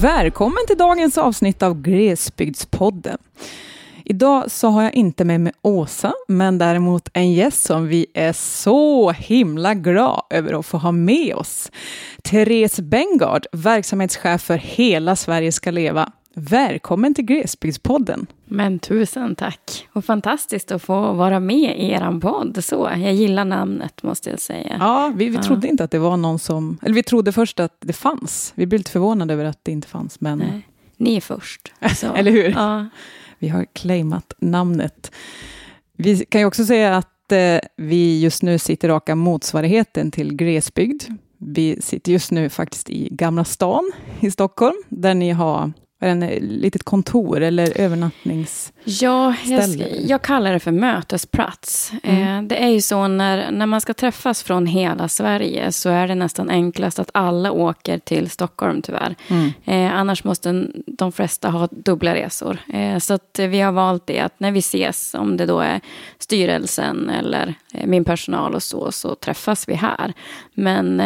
[0.00, 3.18] Välkommen till dagens avsnitt av Glesbygdspodden.
[4.04, 8.32] Idag så har jag inte med mig Åsa, men däremot en gäst som vi är
[8.32, 11.70] så himla glada över att få ha med oss.
[12.22, 16.12] Therese Bengard, verksamhetschef för Hela Sverige ska leva.
[16.42, 18.26] Välkommen till Glesbygdspodden.
[18.44, 19.88] Men tusen tack.
[19.92, 22.64] Och fantastiskt att få vara med i er podd.
[22.64, 24.76] Så, jag gillar namnet måste jag säga.
[24.80, 25.42] Ja, vi, vi ja.
[25.42, 26.78] trodde inte att det var någon som...
[26.82, 28.52] Eller vi trodde först att det fanns.
[28.56, 30.38] Vi blev lite förvånade över att det inte fanns, men...
[30.38, 31.72] Nej, ni är först.
[32.14, 32.50] eller hur?
[32.50, 32.86] Ja.
[33.38, 35.12] Vi har claimat namnet.
[35.96, 41.02] Vi kan ju också säga att eh, vi just nu sitter raka motsvarigheten till glesbygd.
[41.38, 45.72] Vi sitter just nu faktiskt i Gamla stan i Stockholm, där ni har
[46.06, 48.76] en eh, litet kontor eller övernattningsställe?
[48.84, 49.68] Ja, jag,
[50.06, 51.92] jag, kallar det för mötesplats.
[52.02, 52.38] Mm.
[52.38, 56.08] Eh, det är ju så när, när man ska träffas från hela Sverige så är
[56.08, 59.14] det nästan enklast att alla åker till Stockholm tyvärr.
[59.28, 59.52] Mm.
[59.64, 62.58] Eh, annars måste de flesta ha dubbla resor.
[62.72, 65.80] Eh, så vi har valt det att när vi ses, om det då är
[66.18, 67.54] styrelsen eller
[67.84, 70.12] min personal och så, så träffas vi här.
[70.54, 71.02] Men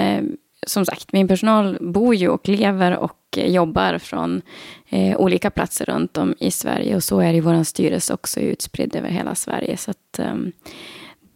[0.66, 4.42] som sagt, min personal bor ju och lever och jobbar från
[4.88, 6.96] eh, olika platser runt om i Sverige.
[6.96, 9.76] Och så är det i vår styrelse också utspridd över hela Sverige.
[9.76, 10.52] Så att, um,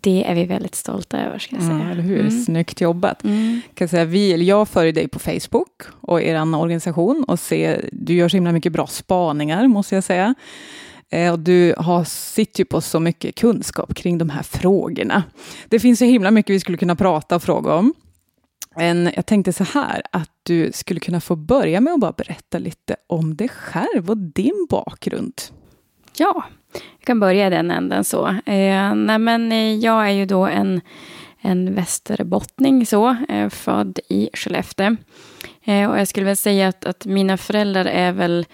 [0.00, 1.80] det är vi väldigt stolta över, ska jag säga.
[1.84, 2.20] Ja, eller hur?
[2.20, 2.44] Mm.
[2.44, 3.24] Snyggt jobbat.
[3.24, 3.60] Mm.
[3.74, 8.28] Kan säga, vi, jag följer dig på Facebook och er organisation och ser, du gör
[8.28, 10.34] så himla mycket bra spaningar, måste jag säga.
[11.10, 15.22] Eh, och du har, sitter ju på så mycket kunskap kring de här frågorna.
[15.68, 17.94] Det finns så himla mycket vi skulle kunna prata och fråga om.
[18.78, 22.58] Men jag tänkte så här, att du skulle kunna få börja med att bara berätta
[22.58, 25.32] lite om dig själv och din bakgrund.
[26.16, 28.26] Ja, jag kan börja i den änden så.
[28.28, 30.80] Eh, nej men eh, jag är ju då en,
[31.40, 34.96] en västerbottning så, eh, född i Skellefteå.
[35.64, 38.46] Eh, och jag skulle väl säga att, att mina föräldrar är väl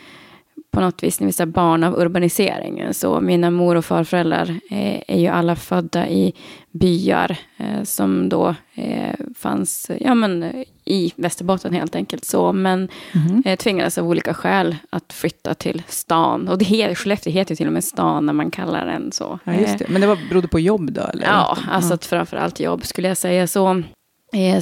[0.75, 2.95] på något vis vi säger barn av urbaniseringen.
[2.95, 6.35] Så mina mor och farföräldrar eh, är ju alla födda i
[6.71, 12.25] byar eh, som då eh, fanns ja, men, i Västerbotten helt enkelt.
[12.25, 13.57] Så, men mm.
[13.57, 16.49] tvingades av olika skäl att flytta till stan.
[16.49, 19.39] Och det heter, Skellefteå heter ju till och med stan när man kallar den så.
[19.45, 19.89] Ja, just det.
[19.89, 21.03] Men det var, berodde på jobb då?
[21.03, 21.27] Eller?
[21.27, 23.47] Ja, alltså att framförallt jobb skulle jag säga.
[23.47, 23.83] Så,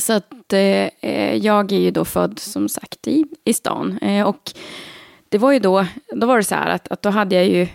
[0.01, 0.53] så att
[1.41, 3.99] jag är ju då född som sagt i, i stan.
[4.27, 4.53] och
[5.33, 7.67] det var ju då, då var det så här att, att då hade jag ju,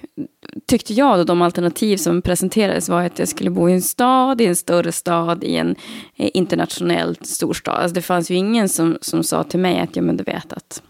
[0.66, 4.42] tyckte jag då de alternativ som presenterades var att jag skulle bo i en stad,
[4.42, 5.76] i en större stad, i en
[6.16, 7.76] eh, internationell storstad.
[7.76, 10.54] Alltså det fanns ju ingen som, som sa till mig att, ja men du vet
[10.54, 10.82] att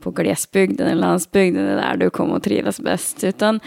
[0.00, 3.24] på glesbygden eller landsbygden är där du kommer att trivas bäst.
[3.24, 3.60] Utan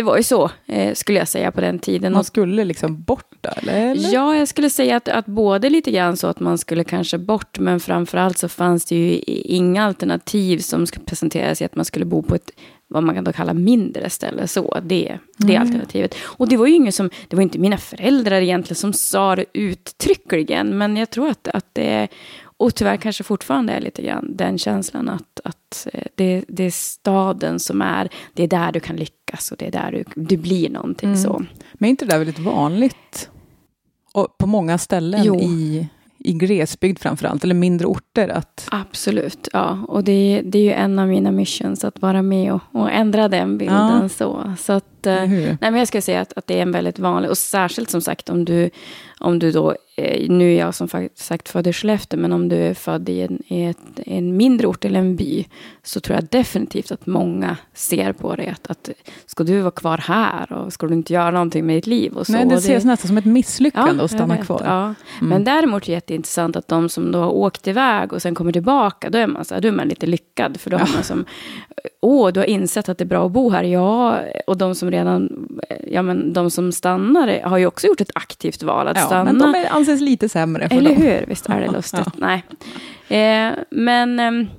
[0.00, 2.12] det var ju så, eh, skulle jag säga på den tiden.
[2.12, 4.12] Man skulle liksom bort där, eller?
[4.12, 7.58] Ja, jag skulle säga att, att både lite grann så att man skulle kanske bort,
[7.58, 12.22] men framförallt så fanns det ju inga alternativ som presenterades i att man skulle bo
[12.22, 12.50] på ett
[12.88, 14.48] vad man kan då kalla mindre ställe.
[14.48, 15.68] Så det, det mm.
[15.68, 16.14] alternativet.
[16.20, 19.44] Och det var ju ingen som, det var inte mina föräldrar egentligen som sa det
[19.52, 22.08] uttryckligen, men jag tror att, att det
[22.60, 26.70] och tyvärr kanske fortfarande är lite grann den känslan att, att eh, det, det är
[26.70, 30.36] staden som är, det är där du kan lyckas och det är där du, du
[30.36, 31.22] blir någonting mm.
[31.22, 31.44] så.
[31.72, 33.30] Men är inte det där väldigt vanligt?
[34.12, 35.40] Och på många ställen jo.
[35.40, 35.88] i
[36.24, 38.28] i glesbygd framförallt, eller mindre orter?
[38.28, 38.68] Att...
[38.70, 39.84] Absolut, ja.
[39.88, 43.28] Och det, det är ju en av mina missions, att vara med och, och ändra
[43.28, 44.02] den bilden.
[44.02, 44.08] Ja.
[44.08, 46.98] Så, så att, eh, nej, men jag ska säga att, att det är en väldigt
[46.98, 48.70] vanlig, och särskilt som sagt om du,
[49.20, 52.56] om du då Eh, nu är jag som sagt född i Skellefteå, men om du
[52.56, 55.46] är född i en, i ett, en mindre ort eller en by,
[55.82, 58.90] så tror jag definitivt att många ser på det att, att
[59.26, 62.12] ska du vara kvar här och ska du inte göra någonting med ditt liv?
[62.12, 62.32] Och så.
[62.32, 64.62] Nej, det ses nästan som ett misslyckande ja, att stanna vet, kvar.
[64.64, 64.82] Ja.
[64.82, 64.94] Mm.
[65.18, 68.52] Men däremot är det jätteintressant att de som då har åkt iväg och sen kommer
[68.52, 70.80] tillbaka, då är man, så här, då är man lite lyckad, för då ja.
[70.80, 71.24] har man som,
[72.00, 74.90] åh, du har insett att det är bra att bo här, ja, och de som
[74.90, 75.48] redan,
[75.86, 79.32] ja men de som stannar har ju också gjort ett aktivt val att ja, stanna.
[79.32, 80.68] Men de anses lite sämre.
[80.68, 81.02] För Eller dem.
[81.02, 82.08] hur, visst är det lustigt.
[82.14, 82.44] Nej.
[83.08, 84.50] Eh, men eh,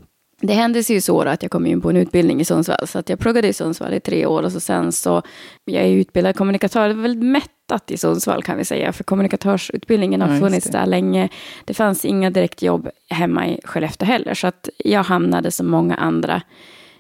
[0.42, 2.88] det hände sig ju så att jag kom in på en utbildning i Sundsvall.
[2.88, 5.22] Så att jag pluggade i Sundsvall i tre år och så sen så,
[5.66, 6.88] jag är utbildad kommunikatör.
[6.88, 8.94] Det var väldigt mättat i Sundsvall kan vi säga.
[8.94, 11.30] För kommunikatörsutbildningen har ja, funnits där länge.
[11.66, 14.34] Det fanns inga direkt jobb hemma i Skellefteå heller.
[14.34, 16.42] Så att jag hamnade som många andra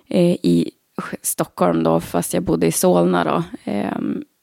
[0.10, 0.72] eh, i
[1.22, 3.44] Stockholm då, fast jag bodde i Solna då.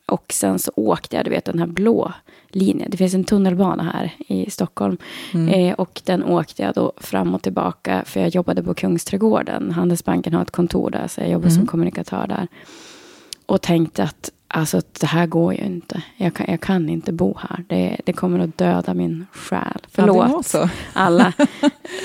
[0.08, 2.12] Och sen så åkte jag, du vet den här blå
[2.48, 2.90] linjen.
[2.90, 4.96] Det finns en tunnelbana här i Stockholm.
[5.34, 5.48] Mm.
[5.48, 9.70] Eh, och den åkte jag då fram och tillbaka, för jag jobbade på Kungsträdgården.
[9.70, 11.56] Handelsbanken har ett kontor där, så jag jobbade mm.
[11.56, 12.48] som kommunikatör där.
[13.46, 16.02] Och tänkte att Alltså det här går ju inte.
[16.16, 17.64] Jag kan, jag kan inte bo här.
[17.68, 19.80] Det, det kommer att döda min själ.
[19.90, 21.32] Förlåt ja, alla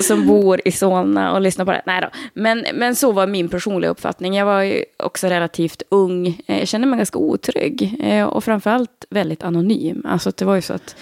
[0.00, 1.82] som bor i Solna och lyssnar på det.
[1.86, 2.08] Nej då.
[2.34, 4.34] Men, men så var min personliga uppfattning.
[4.34, 6.26] Jag var ju också relativt ung.
[6.46, 7.96] Eh, jag kände mig ganska otrygg.
[8.00, 10.02] Eh, och framförallt väldigt anonym.
[10.08, 10.96] Alltså det var ju så att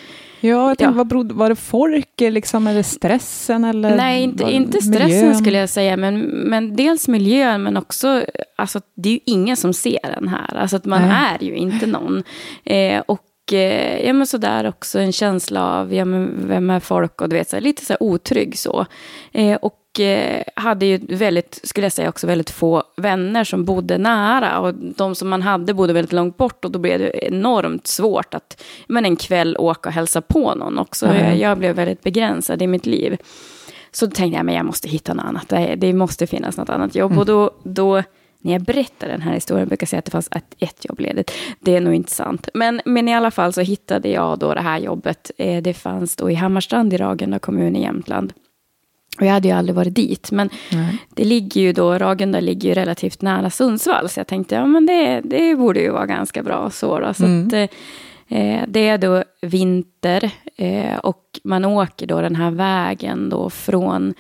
[0.45, 0.91] Ja, jag tänkte, ja.
[0.97, 3.65] vad berodde, var det folket, liksom, eller stressen?
[3.65, 5.35] Eller Nej, inte, inte stressen miljön?
[5.35, 8.25] skulle jag säga, men, men dels miljön, men också,
[8.57, 10.55] alltså, det är ju ingen som ser en här.
[10.55, 11.37] Alltså att man Nej.
[11.41, 12.23] är ju inte någon.
[12.65, 17.21] Eh, och ja, men sådär också en känsla av, ja, men vem är folk?
[17.21, 18.87] Och du vet, så här, lite så här otrygg så.
[19.33, 23.99] Eh, och eh, hade ju väldigt, skulle jag säga också, väldigt få vänner som bodde
[23.99, 24.61] nära.
[24.61, 28.35] Och de som man hade bodde väldigt långt bort och då blev det enormt svårt
[28.35, 31.07] att men en kväll åka och hälsa på någon också.
[31.07, 31.27] Mm.
[31.27, 33.17] Jag, jag, blev väldigt begränsad i mitt liv.
[33.93, 35.49] Så då tänkte jag, men jag måste hitta något annat.
[35.49, 37.11] Det, det måste finnas något annat jobb.
[37.11, 37.19] Mm.
[37.19, 38.03] Och då, då
[38.43, 41.01] när jag berättar den här historien brukar jag säga att det fanns ett, ett jobb
[41.01, 41.33] ledigt.
[41.61, 42.49] Det är nog inte sant.
[42.55, 45.31] Men, men i alla fall så hittade jag då det här jobbet.
[45.39, 48.33] Eh, det fanns då i Hammarstrand i Ragunda kommun i Jämtland.
[49.21, 50.31] Och jag hade ju aldrig varit dit.
[50.31, 50.99] Men Nej.
[51.15, 54.09] det ligger ju då, Ragunda ligger ju relativt nära Sundsvall.
[54.09, 56.99] Så jag tänkte, ja men det, det borde ju vara ganska bra så.
[56.99, 57.15] Då.
[57.15, 57.47] så mm.
[57.47, 57.53] att,
[58.29, 64.15] eh, det är då vinter eh, och man åker då den här vägen då från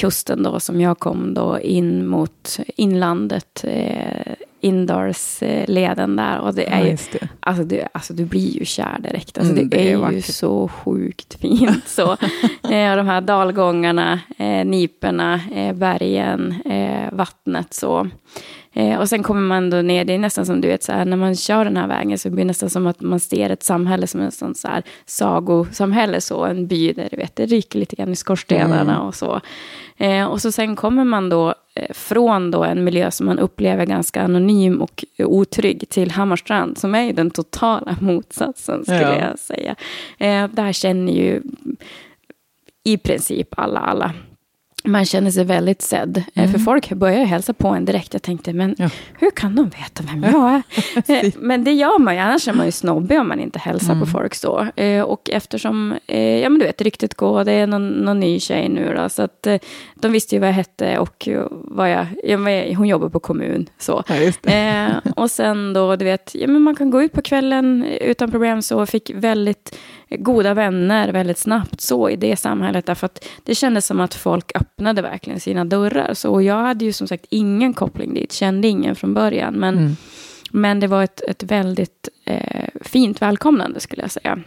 [0.00, 3.64] kusten då som jag kom då in mot inlandet.
[3.64, 4.34] Eh,
[4.64, 6.38] Indars-leden där.
[6.38, 7.28] Och det är ju, det.
[7.40, 9.38] Alltså, det, alltså du blir ju kär direkt.
[9.38, 11.88] Alltså, mm, det, det, är, är ju så sjukt fint.
[11.88, 12.10] Så.
[12.62, 17.74] eh, de här dalgångarna, eh, niperna, eh, bergen, eh, vattnet.
[17.74, 18.08] så.
[18.72, 21.04] Eh, och sen kommer man då ner, det är nästan som du vet, så här,
[21.04, 23.62] när man kör den här vägen så blir det nästan som att man ser ett
[23.62, 27.78] samhälle som en sån så här sagosamhälle, så en by där du vet, det ryker
[27.78, 29.06] lite grann i skorstenarna mm.
[29.06, 29.40] och så.
[29.96, 33.86] Eh, och så sen kommer man då eh, från då en miljö som man upplever
[33.86, 39.28] ganska anonym och otrygg till Hammarstrand, som är ju den totala motsatsen, skulle ja.
[39.28, 39.76] jag säga.
[40.18, 41.42] Eh, där känner ju
[42.84, 44.12] i princip alla alla
[44.84, 46.16] man känner sig väldigt sedd.
[46.16, 46.52] Eh, mm.
[46.52, 48.12] För folk börjar hälsa på en direkt.
[48.12, 48.88] Jag tänkte, men ja.
[49.18, 50.62] hur kan de veta vem jag är?
[51.06, 53.92] Eh, men det gör man ju, annars är man ju snobbig om man inte hälsar
[53.92, 54.00] mm.
[54.00, 54.66] på folk så.
[54.76, 58.68] Eh, och eftersom, ja men du vet, ryktet går, det är någon, någon ny tjej
[58.68, 59.08] nu då.
[59.08, 59.46] Så att
[59.94, 62.06] de visste ju vad jag hette och vad jag,
[62.76, 63.66] hon jobbar på kommun.
[63.78, 64.04] Så.
[64.42, 68.30] Ja, och sen då, du vet, ja men man kan gå ut på kvällen utan
[68.30, 68.86] problem så.
[68.86, 69.76] Fick väldigt
[70.18, 72.86] goda vänner väldigt snabbt så i det samhället.
[72.86, 76.14] Därför att det kändes som att folk öppnade verkligen sina dörrar.
[76.14, 79.54] Så jag hade ju som sagt ingen koppling dit, kände ingen från början.
[79.54, 79.96] Men, mm.
[80.50, 84.38] men det var ett, ett väldigt eh, fint välkomnande skulle jag säga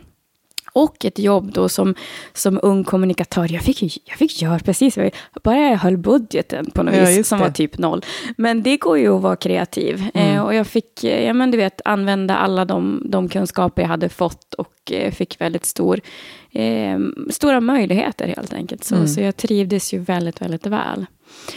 [0.76, 1.96] och ett jobb då som,
[2.34, 3.52] som ung kommunikatör.
[3.52, 5.14] Jag fick, jag fick göra precis vad jag
[5.44, 7.46] bara jag höll budgeten på något ja, vis, som det.
[7.46, 8.06] var typ noll.
[8.38, 10.04] Men det går ju att vara kreativ.
[10.14, 10.36] Mm.
[10.36, 14.10] Eh, och jag fick, ja men du vet, använda alla de, de kunskaper jag hade
[14.10, 16.02] fått och eh, fick väldigt stor,
[16.52, 17.00] eh,
[17.30, 18.84] stora möjligheter helt enkelt.
[18.84, 19.08] Så, mm.
[19.08, 21.06] så jag trivdes ju väldigt, väldigt väl.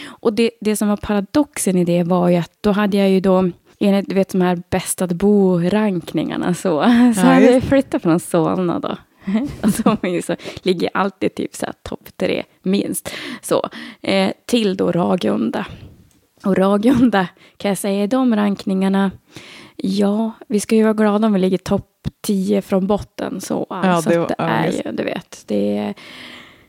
[0.05, 3.19] Och det, det som var paradoxen i det var ju att då hade jag ju
[3.19, 6.81] då enligt du vet, de här bäst att bo-rankningarna så,
[7.15, 8.97] så ja, hade jag flyttat från Solna då.
[9.61, 13.11] alltså, så ligger alltid typ så topp tre minst.
[13.41, 13.69] Så,
[14.01, 15.65] eh, till då Ragunda.
[16.43, 17.27] Och Ragunda
[17.57, 19.11] kan jag säga i de rankningarna,
[19.75, 21.85] ja, vi ska ju vara glada om vi ligger topp
[22.21, 23.41] tio från botten.
[23.41, 25.93] Så, alltså, ja, det, det är ju, du vet, det är,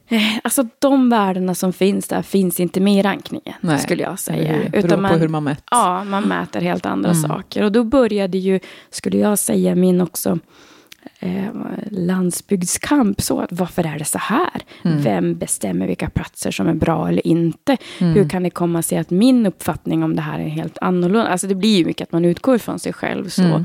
[0.09, 4.19] eh, Alltså de värdena som finns där finns inte med i rankningen, Nej, skulle jag
[4.19, 4.53] säga.
[4.53, 5.65] Det beror Utan man, på hur man mäter.
[5.71, 7.23] Ja, man mäter helt andra mm.
[7.23, 7.63] saker.
[7.63, 10.39] Och då började ju, skulle jag säga, min också
[11.19, 11.49] eh,
[11.91, 13.21] landsbygdskamp.
[13.21, 14.63] Så att varför är det så här?
[14.85, 15.03] Mm.
[15.03, 17.77] Vem bestämmer vilka platser som är bra eller inte?
[17.99, 18.15] Mm.
[18.15, 21.29] Hur kan det komma sig att min uppfattning om det här är helt annorlunda?
[21.29, 23.29] Alltså det blir ju mycket att man utgår från sig själv.
[23.29, 23.43] Så.
[23.43, 23.65] Mm.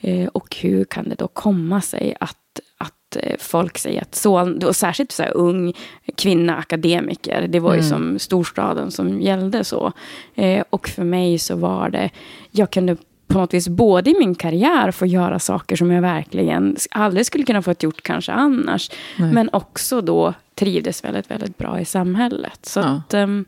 [0.00, 4.66] Eh, och hur kan det då komma sig att, att eh, folk säger att så,
[4.66, 5.72] och särskilt så här ung
[6.16, 7.90] kvinna, akademiker, det var ju mm.
[7.90, 9.92] som storstaden som gällde så.
[10.34, 12.10] Eh, och för mig så var det,
[12.50, 16.76] jag kunde på något vis både i min karriär få göra saker som jag verkligen
[16.90, 18.90] aldrig skulle kunna få gjort kanske annars.
[19.18, 19.32] Nej.
[19.32, 22.66] Men också då trivdes väldigt, väldigt bra i samhället.
[22.66, 22.86] Så ja.
[22.86, 23.44] att, um,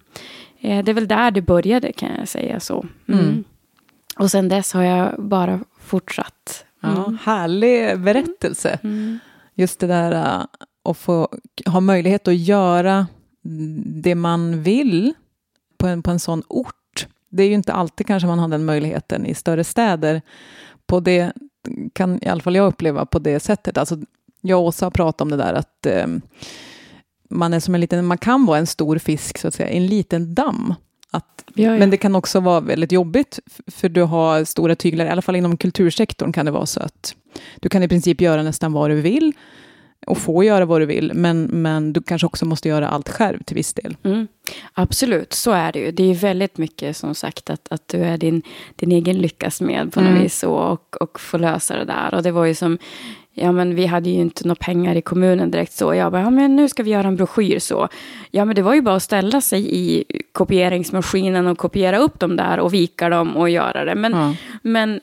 [0.60, 2.86] det är väl där det började kan jag säga så.
[3.08, 3.20] Mm.
[3.20, 3.44] Mm.
[4.16, 6.64] Och sen dess har jag bara fortsatt.
[6.82, 6.96] Mm.
[6.96, 8.78] Ja, härlig berättelse.
[8.82, 9.18] Mm.
[9.54, 10.44] Just det där uh,
[10.88, 11.28] att få
[11.66, 13.06] ha möjlighet att göra
[14.02, 15.14] det man vill
[15.78, 16.75] på en, på en sån ort
[17.36, 20.22] det är ju inte alltid kanske man har den möjligheten i större städer.
[20.86, 21.32] På det
[21.92, 23.78] kan i alla fall jag uppleva på det sättet.
[23.78, 23.98] Alltså,
[24.40, 26.06] jag och Åsa har pratat om det där att eh,
[27.30, 29.76] man är som en liten, man kan vara en stor fisk så att säga, i
[29.76, 30.74] en liten damm.
[31.10, 31.78] Att, ja, ja.
[31.78, 35.36] Men det kan också vara väldigt jobbigt, för du har stora tyglar, i alla fall
[35.36, 37.14] inom kultursektorn kan det vara så att
[37.60, 39.32] du kan i princip göra nästan vad du vill,
[40.06, 43.42] och få göra vad du vill, men, men du kanske också måste göra allt själv
[43.42, 43.96] till viss del.
[44.02, 44.26] Mm.
[44.74, 45.90] Absolut, så är det ju.
[45.90, 48.42] Det är väldigt mycket som sagt att, att du är din,
[48.76, 50.22] din egen lyckas med på något mm.
[50.22, 52.14] vis och, och, och få lösa det där.
[52.14, 52.78] Och det var ju som,
[53.32, 55.94] ja men vi hade ju inte några pengar i kommunen direkt så.
[55.94, 57.88] Jag bara, ja men nu ska vi göra en broschyr så.
[58.30, 62.36] Ja men det var ju bara att ställa sig i kopieringsmaskinen och kopiera upp dem
[62.36, 63.94] där och vika dem och göra det.
[63.94, 64.34] Men, mm.
[64.62, 65.00] men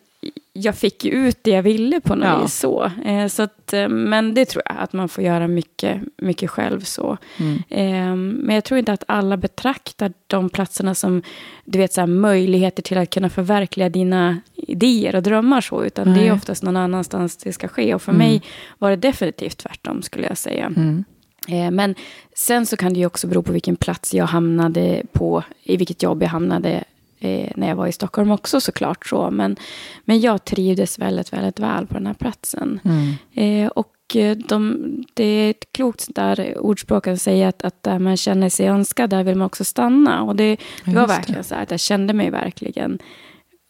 [0.54, 2.42] jag fick ju ut det jag ville på något ja.
[2.42, 2.60] vis.
[2.60, 2.92] Så.
[3.06, 6.82] Eh, så att, eh, men det tror jag, att man får göra mycket, mycket själv.
[6.82, 7.18] så.
[7.38, 7.58] Mm.
[7.70, 11.22] Eh, men jag tror inte att alla betraktar de platserna som
[11.66, 15.62] du vet, så här, möjligheter till att kunna förverkliga dina idéer och drömmar.
[15.62, 16.20] så, Utan Nej.
[16.20, 17.96] det är oftast någon annanstans det ska ske.
[17.96, 18.28] Och för mm.
[18.28, 18.42] mig
[18.78, 20.66] var det definitivt tvärtom, skulle jag säga.
[20.66, 21.04] Mm.
[21.48, 21.96] Eh, men
[22.36, 26.04] sen så kan det ju också bero på vilken plats jag hamnade på, i vilket
[26.04, 26.84] jobb jag hamnade
[27.24, 29.06] eh, när jag var i Stockholm också såklart.
[29.08, 29.32] Så.
[29.32, 29.56] Men,
[30.06, 32.80] men jag trivdes väldigt, väldigt väl på den här platsen.
[32.84, 33.14] Mm.
[33.34, 34.78] Eh, och eh, de,
[35.14, 39.10] det är ett klokt där ordspråk att säga att, att där man känner sig önskad,
[39.10, 40.24] där vill man också stanna.
[40.24, 41.48] Och det, det var verkligen det.
[41.48, 43.00] så här att jag kände mig verkligen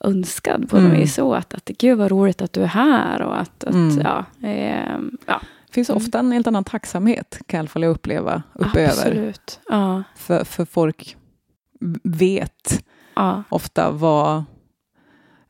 [0.03, 1.00] önskad på något mm.
[1.00, 1.15] vis.
[1.15, 4.01] Så att, att gud vad roligt att du är här och att, att mm.
[4.01, 5.41] ja, eh, ja.
[5.67, 8.88] Det finns ofta en helt annan tacksamhet, kan i alla fall jag uppleva, uppöver.
[8.88, 9.60] Absolut.
[9.69, 10.03] Ja.
[10.15, 11.17] För, för folk
[12.03, 12.83] vet
[13.15, 13.43] ja.
[13.50, 14.43] ofta vad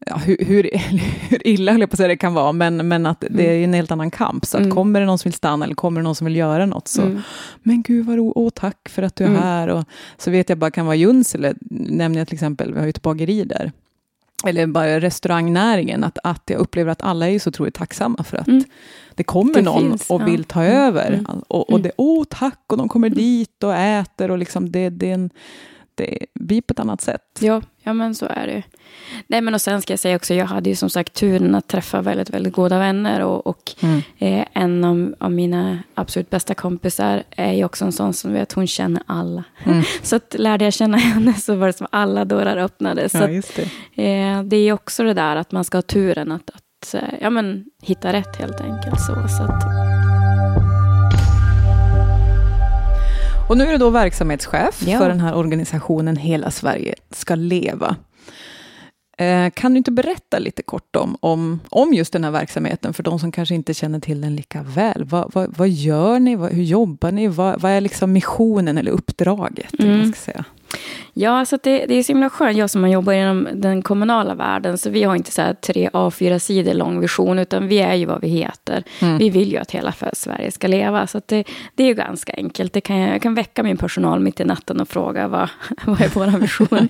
[0.05, 0.69] ja, hur, hur,
[1.29, 3.63] hur illa höll jag på att säga det kan vara, men, men att det är
[3.63, 4.45] en helt annan kamp.
[4.45, 4.75] Så att mm.
[4.75, 7.01] kommer det någon som vill stanna eller kommer det någon som vill göra något så,
[7.01, 7.21] mm.
[7.63, 9.41] men gud vad roligt, åh tack för att du är mm.
[9.41, 9.67] här.
[9.67, 9.85] Och,
[10.17, 13.01] så vet jag bara kan vara Junsele, nämner jag till exempel, vi har ju ett
[13.01, 13.71] bageri där.
[14.45, 18.47] Eller bara restaurangnäringen, att, att jag upplever att alla är så otroligt tacksamma för att
[18.47, 18.63] mm.
[19.15, 20.71] det kommer det någon finns, och vill ta ja.
[20.71, 21.07] över.
[21.13, 21.41] Mm.
[21.47, 25.09] Och, och det, åh tack, och de kommer dit och äter och liksom det, det
[25.09, 25.29] är en
[25.95, 27.21] det blir på ett annat sätt.
[27.39, 28.63] Ja, ja men så är det.
[29.27, 31.67] Nej, men och sen ska jag säga också, jag hade ju som sagt turen att
[31.67, 33.21] träffa väldigt, väldigt goda vänner.
[33.21, 34.01] Och, och mm.
[34.17, 38.53] eh, en av, av, mina absolut bästa kompisar är ju också en sån som vet,
[38.53, 39.43] hon känner alla.
[39.63, 39.83] Mm.
[40.01, 43.13] så att lärde jag känna henne så var det som alla dörrar öppnades.
[43.13, 44.03] Ja, det.
[44.03, 47.29] Eh, det är också det där att man ska ha turen att, att eh, ja,
[47.29, 48.99] men, hitta rätt helt enkelt.
[48.99, 50.02] Så, så att,
[53.49, 54.97] Och nu är du då verksamhetschef ja.
[54.97, 57.95] för den här organisationen Hela Sverige ska leva.
[59.17, 63.03] Eh, kan du inte berätta lite kort om, om, om just den här verksamheten för
[63.03, 65.03] de som kanske inte känner till den lika väl?
[65.03, 66.35] Vad, vad, vad gör ni?
[66.35, 67.27] Vad, hur jobbar ni?
[67.27, 69.79] Vad, är liksom missionen eller uppdraget?
[69.79, 70.01] Mm.
[70.01, 70.45] Eller säga?
[71.13, 72.57] Ja, så det, det är så himla skönt.
[72.57, 75.89] Jag som har jobbat inom den kommunala världen, så vi har inte så här tre
[75.93, 78.83] A4-sidor lång vision, utan vi är ju vad vi heter.
[78.99, 79.17] Mm.
[79.17, 81.43] Vi vill ju att hela Sverige ska leva, så det,
[81.75, 82.73] det är ju ganska enkelt.
[82.73, 85.49] Det kan jag, jag, kan väcka min personal mitt i natten och fråga vad,
[85.85, 86.87] vad är vår vision.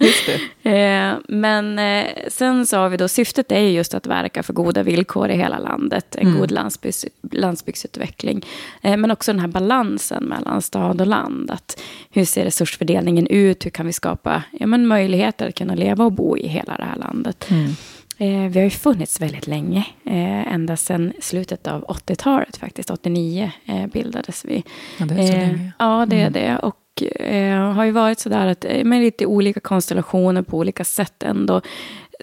[0.73, 4.53] eh, men eh, sen så har vi då, syftet är ju just att verka för
[4.53, 6.39] goda villkor i hela landet, en mm.
[6.39, 8.45] god landsbygds, landsbygdsutveckling.
[8.81, 11.51] Eh, men också den här balansen mellan stad och land.
[11.51, 11.79] Att
[12.11, 13.65] hur ser resursfördelningen ut?
[13.65, 16.83] Hur kan vi skapa ja, men möjligheter att kunna leva och bo i hela det
[16.83, 17.47] här landet.
[17.51, 17.75] Mm.
[18.17, 22.89] Eh, vi har ju funnits väldigt länge, eh, ända sedan slutet av 80-talet faktiskt.
[22.89, 24.63] 89 eh, bildades vi.
[24.97, 25.71] Ja, det är så eh, länge.
[25.79, 26.27] Ja, det mm.
[26.27, 26.57] är det.
[26.57, 31.23] Och eh, har ju varit sådär att eh, med lite olika konstellationer på olika sätt
[31.23, 31.61] ändå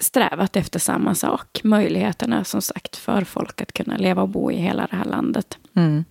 [0.00, 1.60] strävat efter samma sak.
[1.64, 5.58] Möjligheterna som sagt för folk att kunna leva och bo i hela det här landet.
[5.76, 6.04] Mm.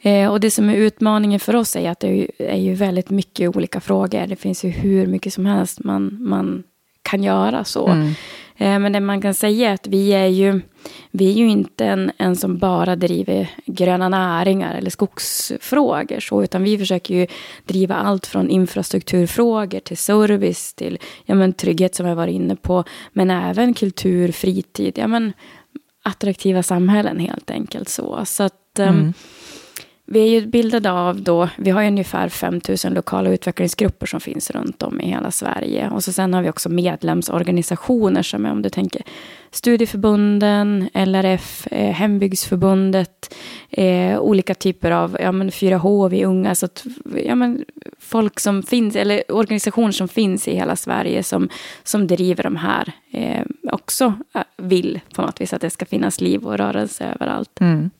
[0.00, 3.56] Eh, och det som är utmaningen för oss är att det är ju väldigt mycket
[3.56, 4.26] olika frågor.
[4.26, 6.62] Det finns ju hur mycket som helst man, man
[7.02, 7.86] kan göra så.
[7.86, 8.14] Mm.
[8.56, 10.60] Eh, men det man kan säga är att vi är ju,
[11.10, 16.20] vi är ju inte en, en som bara driver gröna näringar eller skogsfrågor.
[16.20, 17.26] Så, utan vi försöker ju
[17.64, 22.84] driva allt från infrastrukturfrågor till service, till ja, men, trygghet som jag var inne på.
[23.12, 25.32] Men även kultur, fritid, ja, men,
[26.02, 27.88] attraktiva samhällen helt enkelt.
[27.88, 29.12] Så, så att, ehm, mm.
[30.10, 34.20] Vi är ju bildade av då, vi har ju ungefär 5 000 lokala utvecklingsgrupper som
[34.20, 35.90] finns runt om i hela Sverige.
[35.90, 39.02] Och så sen har vi också medlemsorganisationer som är om du tänker
[39.50, 43.34] studieförbunden, LRF, eh, Hembygdsförbundet,
[43.70, 46.84] eh, olika typer av ja, men 4H, vi unga, så att,
[47.24, 47.64] ja, men
[47.98, 51.48] folk som finns, eller organisationer som finns i hela Sverige som,
[51.82, 56.20] som driver de här eh, också eh, vill på något vis att det ska finnas
[56.20, 57.60] liv och rörelse överallt.
[57.60, 57.90] Mm.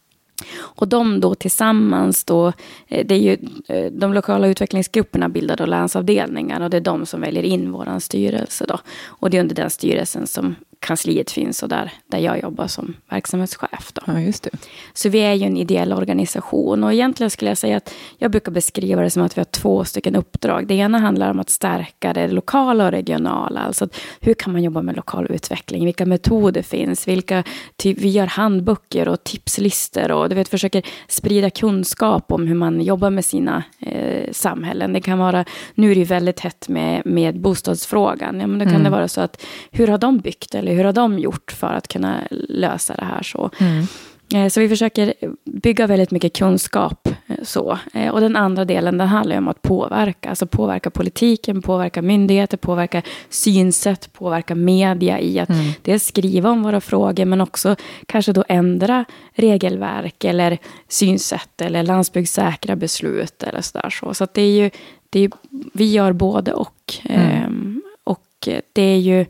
[0.59, 2.52] Och de då tillsammans, då,
[2.88, 3.37] eh, det är ju
[3.68, 8.00] eh, de lokala utvecklingsgrupperna bildar då länsavdelningar och det är de som väljer in våran
[8.00, 8.64] styrelse.
[8.68, 8.78] Då.
[9.07, 12.94] Och det är under den styrelsen som kansliet finns och där, där jag jobbar som
[13.11, 13.92] verksamhetschef.
[13.92, 14.02] Då.
[14.06, 14.50] Ja, just det.
[14.92, 18.52] Så vi är ju en ideell organisation och egentligen skulle jag säga att jag brukar
[18.52, 20.66] beskriva det som att vi har två stycken uppdrag.
[20.66, 24.62] Det ena handlar om att stärka det lokala och regionala, alltså att hur kan man
[24.62, 25.85] jobba med lokal utveckling?
[25.85, 27.08] Vilka metoder finns?
[27.08, 27.44] Vilka
[27.76, 32.80] typ, vi gör handböcker och tipslistor och du vet, försöker sprida kunskap om hur man
[32.80, 34.92] jobbar med sina eh, samhällen.
[34.92, 35.44] Det kan vara,
[35.75, 38.40] nu är det ju väldigt hett med, med bostadsfrågan.
[38.40, 38.85] Ja, men då kan mm.
[38.85, 41.88] det vara så att hur har de byggt eller hur har de gjort för att
[41.88, 43.50] kunna lösa det här så?
[43.58, 43.87] Mm.
[44.34, 47.08] Eh, så vi försöker bygga väldigt mycket kunskap.
[47.26, 47.78] Eh, så.
[47.94, 50.28] Eh, och den andra delen den handlar om att påverka.
[50.28, 55.72] Alltså påverka politiken, påverka myndigheter, påverka synsätt, påverka media i att mm.
[55.82, 60.58] dels skriva om våra frågor men också kanske då ändra regelverk eller
[60.88, 63.90] synsätt eller landsbygdssäkra beslut eller sådär.
[63.90, 64.70] Så, så det är ju,
[65.10, 65.30] det är,
[65.72, 66.94] vi gör både och.
[67.04, 67.20] Mm.
[67.20, 69.26] Ehm, och det är ju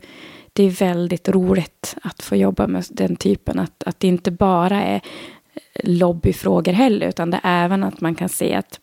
[0.59, 3.59] det är väldigt roligt att få jobba med den typen.
[3.59, 5.01] Att, att det inte bara är
[5.83, 8.79] lobbyfrågor heller, utan det är även att man kan se att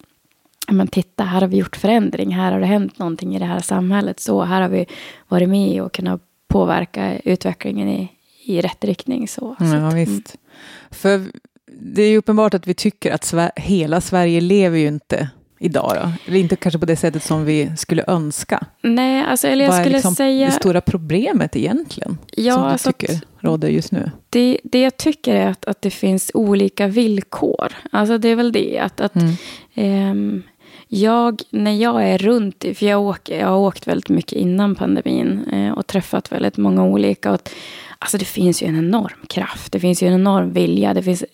[0.68, 3.60] men titta, här har vi gjort förändring, här har det hänt någonting i det här
[3.60, 4.86] samhället, så här har vi
[5.28, 8.08] varit med och kunnat påverka utvecklingen i,
[8.44, 9.28] i rätt riktning.
[9.28, 10.10] Så, ja, så visst.
[10.10, 10.20] Mm.
[10.90, 11.22] För
[11.80, 15.92] det är ju uppenbart att vi tycker att Sver hela Sverige lever ju inte idag
[15.94, 16.12] då?
[16.26, 18.66] Eller inte kanske på det sättet som vi skulle önska.
[18.82, 20.46] Nej, alltså, eller jag Vad skulle är liksom säga...
[20.46, 22.18] det stora problemet egentligen?
[22.36, 24.10] Ja, som du alltså tycker att, råder just nu?
[24.30, 27.72] Det, det jag tycker är att, att det finns olika villkor.
[27.92, 29.00] Alltså det är väl det att...
[29.00, 29.32] att mm.
[29.74, 30.42] ehm,
[30.88, 35.44] jag, när jag är runt, för jag, åker, jag har åkt väldigt mycket innan pandemin
[35.52, 37.32] eh, och träffat väldigt många olika.
[37.32, 37.50] Och,
[37.98, 41.24] alltså det finns ju en enorm kraft, det finns ju en enorm vilja, det finns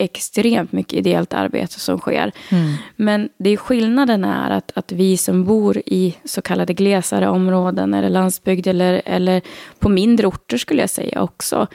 [0.00, 2.32] extremt mycket ideellt arbete som sker.
[2.48, 2.74] Mm.
[2.96, 7.94] Men det är skillnaden är att, att vi som bor i så kallade glesare områden
[7.94, 9.42] eller landsbygd eller, eller
[9.78, 11.66] på mindre orter skulle jag säga också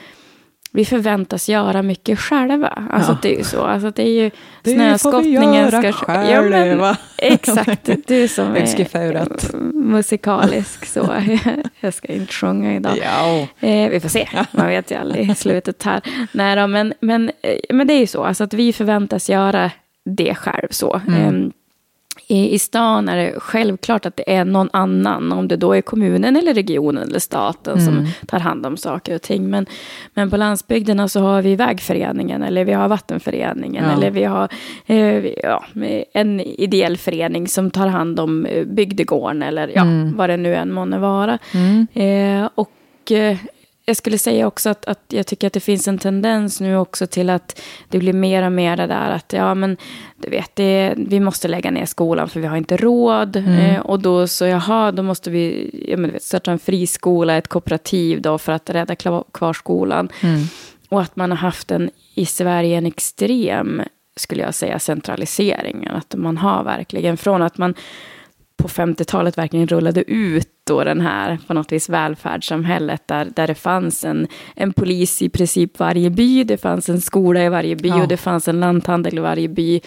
[0.76, 2.88] vi förväntas göra mycket själva.
[2.90, 3.18] Alltså ja.
[3.22, 3.60] det är ju så.
[3.60, 4.30] Alltså det är ju
[4.62, 5.92] det snöskottningen ska...
[5.92, 6.30] Själva.
[6.30, 7.90] Ja, men, exakt.
[8.06, 11.22] Du som är musikalisk så.
[11.80, 12.98] jag ska inte sjunga idag.
[13.02, 13.48] Ja.
[13.68, 14.28] Eh, vi får se.
[14.50, 16.00] Man vet ju aldrig i slutet här.
[16.32, 18.24] Nej då, men, men, eh, men det är ju så.
[18.24, 19.70] Alltså att vi förväntas göra
[20.04, 21.00] det själv så.
[21.08, 21.52] Mm.
[22.28, 25.82] I, i stan är det självklart att det är någon annan, om det då är
[25.82, 27.84] kommunen eller regionen eller staten mm.
[27.84, 29.50] som tar hand om saker och ting.
[29.50, 29.66] Men,
[30.14, 33.92] men på landsbygderna så har vi vägföreningen eller vi har vattenföreningen ja.
[33.92, 34.48] eller vi har
[34.86, 35.64] eh, ja,
[36.12, 40.16] en ideell förening som tar hand om eh, bygdegården eller ja, mm.
[40.16, 41.38] vad det nu än månde vara.
[41.54, 41.86] Mm.
[41.94, 43.38] Eh, och eh,
[43.88, 47.06] jag skulle säga också att, att jag tycker att det finns en tendens nu också
[47.06, 49.76] till att det blir mer och mer det där att ja men
[50.16, 53.58] du vet det, vi måste lägga ner skolan för vi har inte råd mm.
[53.58, 57.48] eh, och då så jaha då måste vi ja, men, vet, starta en friskola, ett
[57.48, 58.94] kooperativ då för att rädda
[59.32, 60.08] kvar skolan.
[60.20, 60.40] Mm.
[60.88, 63.82] Och att man har haft en i Sverige en extrem
[64.16, 65.86] skulle jag säga centralisering.
[65.86, 67.74] Att man har verkligen från att man
[68.56, 73.54] på 50-talet verkligen rullade ut då den här på något vis välfärdssamhället där, där det
[73.54, 77.88] fanns en, en polis i princip varje by, det fanns en skola i varje by
[77.88, 78.02] ja.
[78.02, 79.80] och det fanns en lanthandel i varje by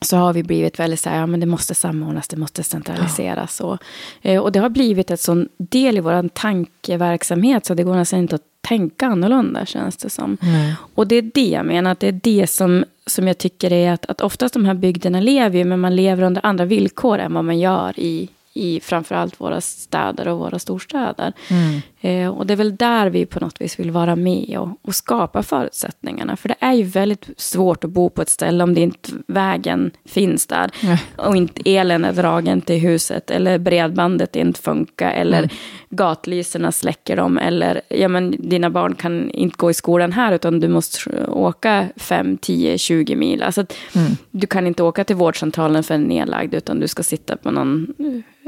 [0.00, 3.60] så har vi blivit väldigt så här, ja men det måste samordnas, det måste centraliseras.
[3.60, 3.66] Ja.
[3.66, 3.78] Och,
[4.22, 8.18] eh, och det har blivit ett sån del i vår tankeverksamhet så det går nästan
[8.18, 10.36] inte att tänka annorlunda känns det som.
[10.42, 10.72] Mm.
[10.94, 13.92] Och det är det jag menar, att det är det som, som jag tycker är
[13.92, 17.34] att, att oftast de här bygderna lever ju, men man lever under andra villkor än
[17.34, 21.32] vad man gör i, i framförallt våra städer och våra storstäder.
[21.50, 21.80] Mm.
[22.00, 24.94] Eh, och det är väl där vi på något vis vill vara med och, och,
[24.94, 26.36] skapa förutsättningarna.
[26.36, 29.90] För det är ju väldigt svårt att bo på ett ställe om det inte vägen
[30.04, 30.70] finns där.
[30.82, 30.96] Mm.
[31.16, 33.30] Och inte elen är dragen till huset.
[33.30, 35.12] Eller bredbandet inte funkar.
[35.12, 35.50] Eller mm.
[35.90, 37.38] gatlyserna släcker dem.
[37.38, 40.32] Eller ja, men, dina barn kan inte gå i skolan här.
[40.32, 43.42] Utan du måste åka 5, 10, 20 mil.
[43.42, 44.16] Alltså, mm.
[44.30, 46.54] Du kan inte åka till vårdcentralen för en nedlagd.
[46.54, 47.86] Utan du ska sitta på någon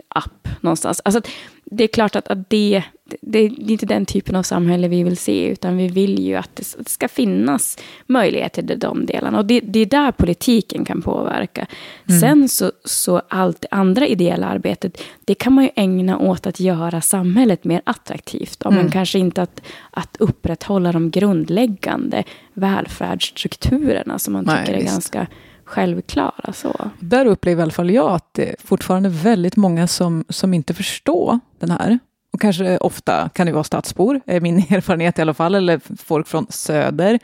[0.09, 1.01] app någonstans.
[1.05, 1.21] Alltså,
[1.65, 2.83] det är klart att, att det,
[3.21, 6.57] det, är inte den typen av samhälle vi vill se, utan vi vill ju att
[6.57, 9.39] det, det ska finnas möjligheter till de delarna.
[9.39, 11.67] Och det, det är där politiken kan påverka.
[12.09, 12.21] Mm.
[12.21, 16.61] Sen så, så allt det andra ideella arbetet, det kan man ju ägna åt att
[16.61, 18.63] göra samhället mer attraktivt.
[18.63, 18.85] Om mm.
[18.85, 24.93] man kanske inte att, att upprätthålla de grundläggande välfärdsstrukturerna som man Nej, tycker är visst.
[24.93, 25.27] ganska
[25.69, 26.33] självklara.
[26.37, 26.49] Så.
[26.69, 26.91] Alltså.
[27.01, 30.75] Där upplever i alla fall jag att det är fortfarande väldigt många som, som inte
[30.75, 31.99] förstår den här.
[32.33, 36.27] Och kanske ofta kan det vara stadsbor, är min erfarenhet i alla fall, eller folk
[36.27, 37.19] från söder.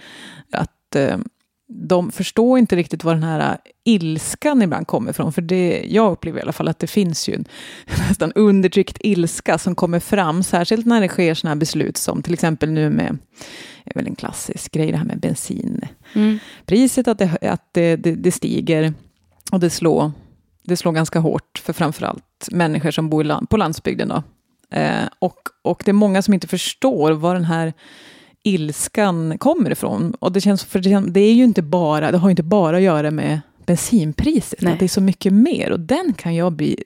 [0.52, 1.18] Att eh,
[1.76, 5.32] de förstår inte riktigt var den här ilskan ibland kommer ifrån.
[5.32, 7.44] För det, jag upplever i alla fall att det finns ju en
[8.08, 12.32] nästan undertryckt ilska som kommer fram, särskilt när det sker sådana här beslut som till
[12.32, 13.18] exempel nu med,
[13.84, 17.12] är väl en klassisk grej, det här med bensinpriset, mm.
[17.12, 18.94] att, det, att det, det, det stiger
[19.52, 20.12] och det slår,
[20.62, 24.08] det slår ganska hårt för framförallt människor som bor på landsbygden.
[24.08, 24.22] Då.
[24.78, 27.72] Eh, och, och det är många som inte förstår vad den här
[28.44, 30.14] ilskan kommer ifrån.
[30.18, 30.78] Och det, känns, för
[31.11, 34.76] det, är ju inte bara, det har inte bara att göra med bensinpriset, Nej.
[34.78, 35.72] det är så mycket mer.
[35.72, 36.85] Och den kan jag bli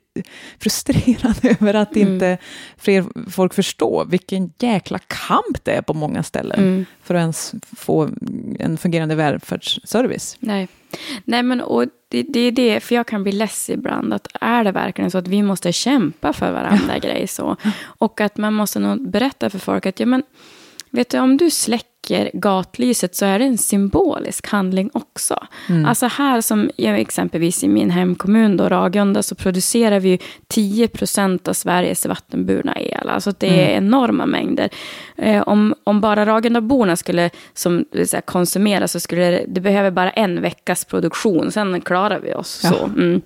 [0.58, 2.12] frustrerad över att mm.
[2.12, 2.38] inte
[2.76, 6.84] fler folk förstår vilken jäkla kamp det är på många ställen mm.
[7.02, 8.10] för att ens få
[8.58, 10.36] en fungerande välfärdsservice.
[10.40, 10.68] Nej,
[11.24, 14.64] Nej men och det, det, är det, för jag kan bli less ibland, att är
[14.64, 16.98] det verkligen så att vi måste kämpa för varandra ja.
[16.98, 17.56] grej så?
[17.82, 20.22] Och att man måste nog berätta för folk att ja, men,
[20.90, 25.46] vet du, om du släcker gatlyset så är det en symbolisk handling också.
[25.68, 25.84] Mm.
[25.84, 31.52] Alltså här som exempelvis i min hemkommun då, Ragunda, så producerar vi 10 procent av
[31.52, 33.08] Sveriges vattenburna el.
[33.08, 33.84] Alltså det är mm.
[33.84, 34.70] enorma mängder.
[35.16, 40.10] Eh, om, om bara Ragundaborna skulle som, så konsumera så skulle det, det behöver bara
[40.10, 42.60] en veckas produktion, sen klarar vi oss.
[42.64, 42.70] Ja.
[42.70, 42.84] Så.
[42.84, 43.20] Mm.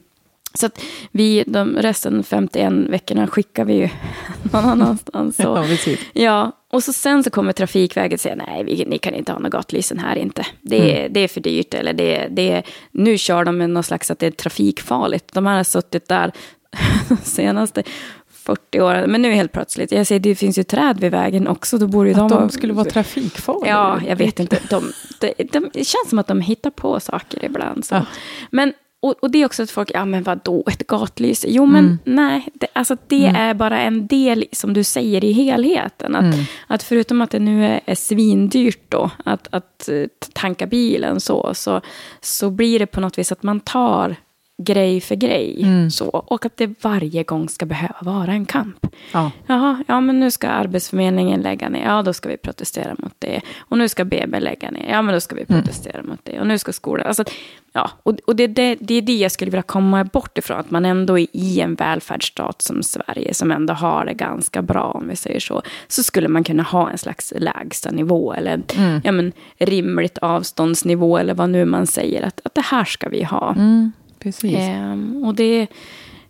[0.54, 3.88] Så att vi, de resten 51 veckorna skickar vi ju
[4.52, 5.36] någon annanstans.
[5.36, 5.42] Så.
[5.42, 9.38] Ja, ja, och så sen så kommer Trafikverket säga nej, vi, ni kan inte ha
[9.38, 10.46] några gatlysen här inte.
[10.60, 11.12] Det, mm.
[11.12, 14.26] det är för dyrt eller det, det, nu kör de med någon slags att det
[14.26, 15.34] är trafikfarligt.
[15.34, 16.32] De här har suttit där
[17.08, 17.82] de senaste
[18.30, 19.10] 40 åren.
[19.10, 21.78] Men nu helt plötsligt, jag säger det finns ju träd vid vägen också.
[21.78, 23.72] Då borde att de, de skulle vara trafikfarliga?
[23.72, 24.58] Ja, jag vet inte.
[24.70, 27.84] De, de, de, det känns som att de hittar på saker ibland.
[27.84, 27.94] Så.
[27.94, 28.06] Ja.
[28.50, 28.72] Men
[29.02, 31.46] och, och, det är också att folk, ja men vadå, ett gatlyse?
[31.50, 31.98] Jo men mm.
[32.04, 33.36] nej, det, alltså det mm.
[33.36, 36.16] är bara en del, som du säger, i helheten.
[36.16, 36.44] Att, mm.
[36.66, 41.54] att förutom att det nu är, är svindyrt då, att, att eh, tanka bilen så,
[41.54, 41.80] så,
[42.20, 44.16] så blir det på något vis att man tar
[44.64, 45.62] grej för grej.
[45.62, 45.90] Mm.
[45.90, 48.86] Så, och att det varje gång ska behöva vara en kamp.
[49.12, 49.30] Ja.
[49.46, 53.40] Jaha, ja men nu ska Arbetsförmedlingen lägga ner, ja då ska vi protestera mot det.
[53.58, 55.62] Och nu ska BB lägga ner, ja men då ska vi mm.
[55.62, 56.10] protestera mm.
[56.10, 56.40] mot det.
[56.40, 57.24] Och nu ska skolan, alltså,
[57.72, 60.70] ja, och, och det, det, det är det jag skulle vilja komma bort ifrån, att
[60.70, 65.08] man ändå är i en välfärdsstat som Sverige, som ändå har det ganska bra, om
[65.08, 69.00] vi säger så, så skulle man kunna ha en slags lägsta nivå, eller mm.
[69.04, 73.22] ja, men, rimligt avståndsnivå, eller vad nu man säger, att, att det här ska vi
[73.22, 73.54] ha.
[73.54, 73.92] Mm.
[74.22, 74.56] Precis.
[74.56, 74.92] Eh,
[75.24, 75.66] och det,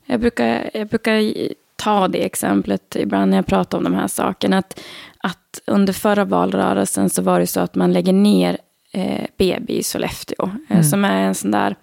[0.07, 1.33] jag, brukar, jag brukar
[1.77, 4.59] ta det exemplet ibland när jag pratar om de här sakerna.
[4.59, 4.81] Att,
[5.19, 8.59] att under förra valrörelsen så var det så att man lägger ner
[8.93, 10.45] eh, BB i Sollefteå.
[10.45, 10.85] Eh, mm.
[10.85, 11.77] som är en sån där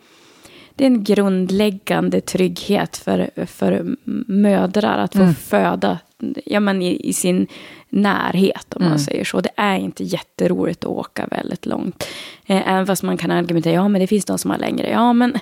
[0.79, 3.95] det är en grundläggande trygghet för, för
[4.27, 5.33] mödrar att få mm.
[5.33, 5.99] föda
[6.45, 7.47] ja, men i, i, sin
[7.89, 8.89] närhet, om mm.
[8.89, 9.41] man säger så.
[9.41, 12.07] Det är inte jätteroligt att åka väldigt långt.
[12.45, 14.89] Eh, även fast man kan argumentera, ja men det finns de som har längre.
[14.89, 15.33] Ja men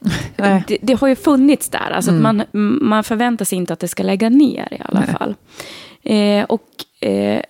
[0.66, 1.90] det, det, har ju funnits där.
[1.90, 2.22] Alltså mm.
[2.22, 2.42] man,
[2.88, 5.16] man förväntar sig inte att det ska lägga ner i alla Nej.
[5.18, 5.34] fall.
[6.02, 6.68] Eh, och
[7.00, 7.40] eh,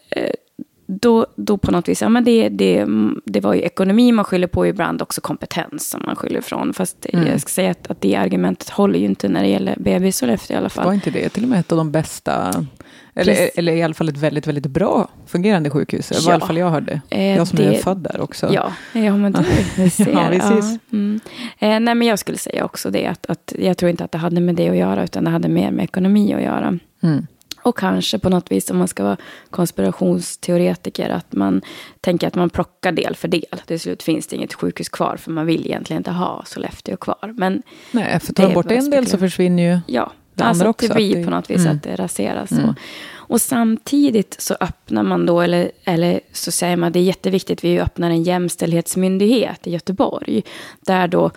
[0.87, 2.87] då, då på något vis, ja men det, det,
[3.25, 6.75] det var ju ekonomi man skyller på, ibland också kompetens som man skyller ifrån.
[6.75, 7.27] Fast mm.
[7.27, 10.55] jag ska säga att, att det argumentet håller ju inte när det gäller BB Sollefteå
[10.55, 10.85] i alla fall.
[10.85, 12.67] Var inte det till och med ett av de bästa,
[13.15, 16.09] eller, eller i alla fall ett väldigt, väldigt bra fungerande sjukhus?
[16.09, 17.01] Det var i alla fall jag hörde.
[17.11, 18.53] Eh, jag som det, är född där också.
[18.53, 20.13] Ja, ja men du ser.
[20.13, 20.81] ja, precis.
[20.91, 21.21] Ja, mm.
[21.59, 24.19] eh, nej, men jag skulle säga också det, att, att jag tror inte att det
[24.19, 26.79] hade med det att göra, utan det hade mer med ekonomi att göra.
[27.03, 27.27] Mm.
[27.65, 29.17] Och kanske på något vis, om man ska vara
[29.51, 31.63] konspirationsteoretiker, att man
[32.01, 33.61] tänker att man plockar del för del.
[33.67, 37.35] Till slut finns det inget sjukhus kvar, för man vill egentligen inte ha Sollefteå kvar.
[37.37, 40.71] Men Nej, för tar man bort en del så försvinner ju ja, det alltså andra
[40.71, 40.89] också.
[40.89, 41.77] Det blir på något vis mm.
[41.77, 42.53] att det raseras.
[42.53, 42.75] Mm.
[43.13, 47.81] Och samtidigt så öppnar man då, eller, eller så säger man, det är jätteviktigt, vi
[47.81, 50.43] öppnar en jämställdhetsmyndighet i Göteborg.
[50.81, 51.31] Där då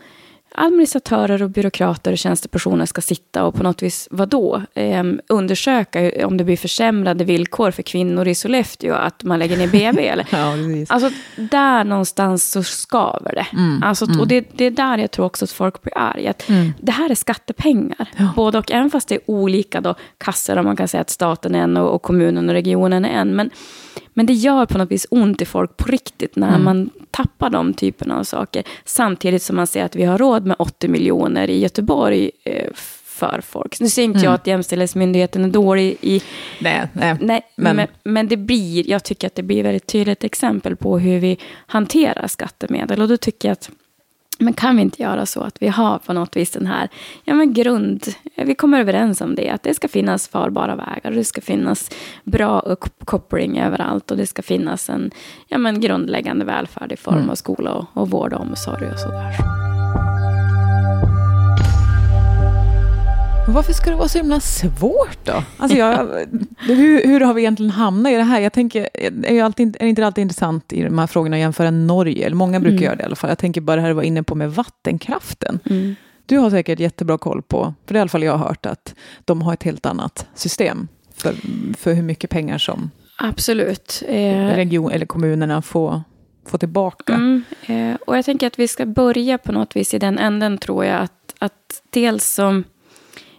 [0.60, 6.38] administratörer och byråkrater och tjänstepersoner ska sitta och på något vis, vadå, eh, undersöka om
[6.38, 10.28] det blir försämrade villkor för kvinnor i Sollefteå, att man lägger ner BB eller?
[10.32, 10.54] ja,
[10.90, 13.58] alltså, där någonstans så skaver det.
[13.58, 14.20] Mm, alltså, mm.
[14.20, 16.34] Och det, det, är där jag tror också att folk blir arga.
[16.48, 16.74] Mm.
[16.82, 18.30] Det här är skattepengar, ja.
[18.36, 21.56] både och, även fast det är olika då, kassor, om man kan säga att staten
[21.56, 23.50] är en och, och kommunen och regionen är en, men
[24.18, 26.64] men det gör på något vis ont i folk på riktigt när mm.
[26.64, 28.64] man tappar de typerna av saker.
[28.86, 32.74] Samtidigt som man ser att vi har råd med 80 miljoner i Göteborg eh,
[33.06, 33.80] för folk.
[33.80, 34.26] Nu säger inte mm.
[34.26, 36.22] jag att Jämställdhetsmyndigheten är dålig i...
[36.60, 37.16] Nej, nej.
[37.22, 37.76] nej men...
[37.76, 37.88] men...
[38.04, 42.28] Men, det blir, jag tycker att det blir väldigt tydligt exempel på hur vi hanterar
[42.28, 43.02] skattemedel.
[43.02, 43.70] Och då tycker jag att
[44.40, 46.90] Men kan vi inte göra så att vi har på något vis den här
[47.24, 48.04] ja, men grund...
[48.36, 51.12] Vi kommer överens om det, att det ska finnas farbara vägar.
[51.12, 51.90] Det ska finnas
[52.24, 54.12] bra uppkoppling överallt.
[54.12, 55.12] Och det ska finnas en
[55.48, 57.30] ja, men grundläggande välfärd i form mm.
[57.30, 59.67] av skola och, och vård och omsorg och sådär.
[63.48, 65.44] Varför ska det vara så himla svårt då?
[65.58, 66.08] Alltså jag,
[66.58, 68.40] hur, hur, har vi egentligen hamnat i det här?
[68.40, 68.90] Jag tänker,
[69.24, 72.26] är, alltid, är inte alltid intressant i de här frågorna att jämföra Norge?
[72.26, 72.84] Eller många brukar mm.
[72.84, 73.30] göra det i alla fall.
[73.30, 75.60] Jag tänker bara det här du var inne på med vattenkraften.
[75.70, 75.96] Mm.
[76.26, 78.66] Du har säkert jättebra koll på, för det är i alla fall jag har hört,
[78.66, 81.36] att de har ett helt annat system för,
[81.78, 84.04] för hur mycket pengar som Absolut.
[84.08, 86.02] Eh, region, eller kommunerna får,
[86.46, 87.14] får tillbaka.
[87.14, 90.58] Mm, eh, och jag tänker att vi ska börja på något vis i den änden,
[90.58, 91.02] tror jag.
[91.02, 92.64] Att, att dels som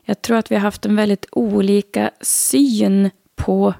[0.08, 3.74] jag tror att vi har haft en väldigt olika syn på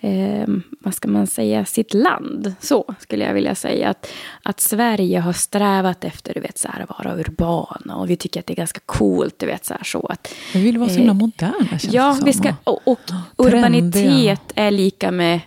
[0.00, 0.46] eh,
[0.80, 2.54] vad ska man säga, sitt land.
[2.60, 3.88] Så skulle jag vilja säga.
[3.88, 8.16] Att, att Sverige har strävat efter du vet, så här, att vara urbana och vi
[8.16, 9.34] tycker att det är ganska coolt.
[9.38, 11.78] Du vet, så, här, så att, vi vill vara så himla eh, moderna.
[11.90, 13.00] Ja, vi ska, och, och
[13.36, 15.40] urbanitet är lika med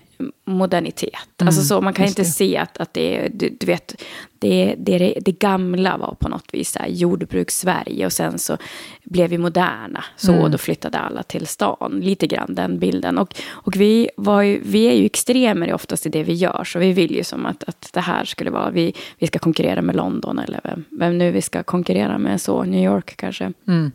[0.46, 1.42] modernitet.
[1.42, 2.26] Mm, alltså så, man kan inte det.
[2.26, 4.04] se att, att det är, du, du vet,
[4.40, 8.58] det, det, det gamla var på något vis jordbruks-Sverige och sen så
[9.04, 10.04] blev vi moderna.
[10.16, 10.52] Så mm.
[10.52, 12.00] då flyttade alla till stan.
[12.04, 13.18] Lite grann den bilden.
[13.18, 16.64] Och, och vi, var ju, vi är ju extremer oftast i det vi gör.
[16.64, 19.82] Så vi vill ju som att, att det här skulle vara, vi, vi ska konkurrera
[19.82, 22.42] med London eller vem, vem nu vi ska konkurrera med.
[22.42, 23.54] Så New York kanske.
[23.68, 23.92] Mm.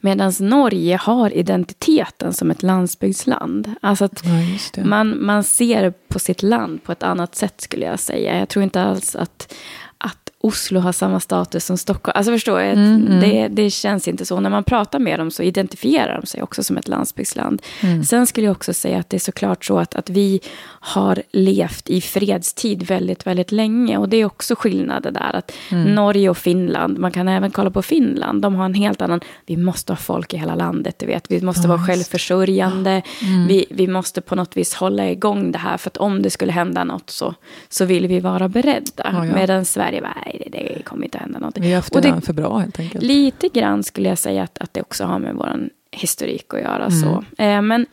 [0.00, 3.74] Medan Norge har identiteten som ett landsbygdsland.
[3.80, 4.22] Alltså att
[4.76, 8.38] ja, man, man ser på sitt land på ett annat sätt skulle jag säga.
[8.38, 9.54] Jag tror inte alls att,
[10.44, 12.16] Oslo har samma status som Stockholm.
[12.16, 13.20] Alltså förstår jag, mm, mm.
[13.20, 14.40] Det, det känns inte så.
[14.40, 17.62] När man pratar med dem så identifierar de sig också som ett landsbygdsland.
[17.80, 18.04] Mm.
[18.04, 21.90] Sen skulle jag också säga att det är såklart så att, att vi har levt
[21.90, 23.98] i fredstid väldigt, väldigt länge.
[23.98, 25.36] Och det är också skillnader där.
[25.36, 25.94] Att mm.
[25.94, 29.56] Norge och Finland, man kan även kolla på Finland, de har en helt annan, vi
[29.56, 31.30] måste ha folk i hela landet, du vet.
[31.30, 33.02] Vi måste vara självförsörjande.
[33.22, 33.46] Mm.
[33.46, 35.76] Vi, vi måste på något vis hålla igång det här.
[35.76, 37.34] För att om det skulle hända något så,
[37.68, 39.10] så vill vi vara beredda.
[39.12, 39.34] Ja, ja.
[39.34, 40.00] Medan Sverige,
[40.40, 41.62] nej, det, det kommer inte hända någonting.
[41.62, 43.04] Vi har haft det, för bra helt enkelt.
[43.04, 46.86] Lite grann skulle jag säga att, att det också har med vår historik att göra.
[46.86, 47.00] Mm.
[47.02, 47.24] Så.
[47.42, 47.86] Eh, men,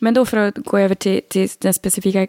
[0.00, 2.28] men då för att gå över till, till den specifika eh,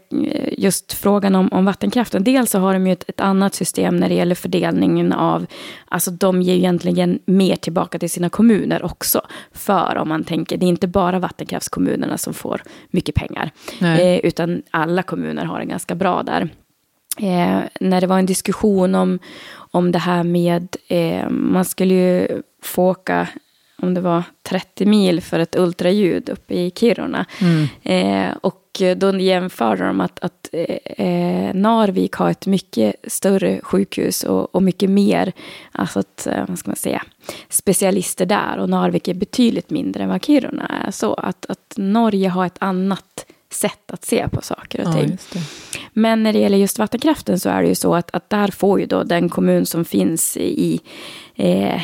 [0.57, 2.23] just frågan om, om vattenkraften.
[2.23, 5.45] Dels så har de ju ett, ett, annat system när det gäller fördelningen av,
[5.85, 9.21] alltså de ger egentligen mer tillbaka till sina kommuner också.
[9.51, 13.51] För om man tänker, det är inte bara vattenkraftskommunerna som får mycket pengar.
[13.81, 16.49] Eh, utan alla kommuner har det ganska bra där.
[17.17, 19.19] Eh, när det var en diskussion om,
[19.71, 23.27] om det här med, eh, man skulle ju få åka,
[23.81, 27.25] om det var 30 mil för ett ultraljud uppe i Kiruna.
[27.41, 27.67] Mm.
[27.83, 28.63] Eh, och
[28.97, 34.89] då jämförde de att, att eh, Narvik har ett mycket större sjukhus och, och mycket
[34.89, 35.33] mer,
[35.71, 37.03] alltså att, eh, vad ska man säga,
[37.49, 38.57] specialister där.
[38.57, 40.91] Och Narvik är betydligt mindre än vad Kiruna är.
[40.91, 45.17] Så att, att Norge har ett annat sätt att se på saker och ting.
[45.33, 45.41] Ja,
[45.93, 48.79] Men när det gäller just vattenkraften så är det ju så att, att där får
[48.79, 50.81] ju då den kommun som finns i,
[51.35, 51.81] eh,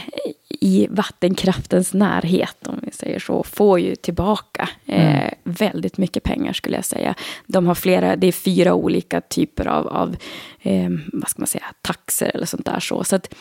[0.49, 5.33] i vattenkraftens närhet, om vi säger så, får ju tillbaka eh, mm.
[5.43, 7.15] väldigt mycket pengar skulle jag säga.
[7.47, 10.15] De har flera, det är fyra olika typer av, av
[10.61, 12.79] eh, vad ska man säga, taxer eller sånt där.
[12.79, 13.33] Så, så att,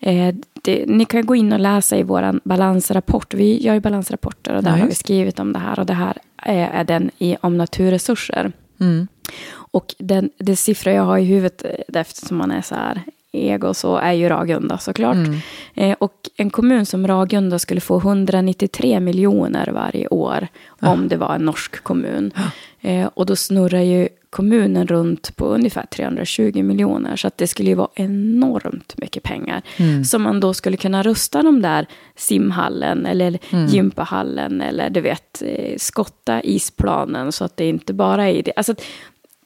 [0.00, 3.34] Eh, det, ni kan gå in och läsa i vår balansrapport.
[3.34, 4.82] Vi gör ju balansrapporter och där nice.
[4.82, 5.78] har vi skrivit om det här.
[5.78, 8.52] Och det här är, är den i, om naturresurser.
[8.80, 9.08] Mm.
[9.52, 13.74] Och den, det siffra jag har i huvudet, eh, eftersom man är så här ego,
[13.74, 15.14] så är ju Ragunda såklart.
[15.14, 15.40] Mm.
[15.74, 20.88] Eh, och en kommun som Ragunda skulle få 193 miljoner varje år ja.
[20.88, 22.32] om det var en norsk kommun.
[22.36, 22.90] Ja.
[22.90, 27.16] Eh, och då snurrar ju kommunen runt på ungefär 320 miljoner.
[27.16, 29.62] Så att det skulle ju vara enormt mycket pengar.
[29.76, 30.04] Mm.
[30.04, 33.66] Som man då skulle kunna rusta de där simhallen eller mm.
[33.66, 38.52] gympahallen eller du vet, eh, skotta isplanen så att det inte bara är det.
[38.56, 38.74] Alltså,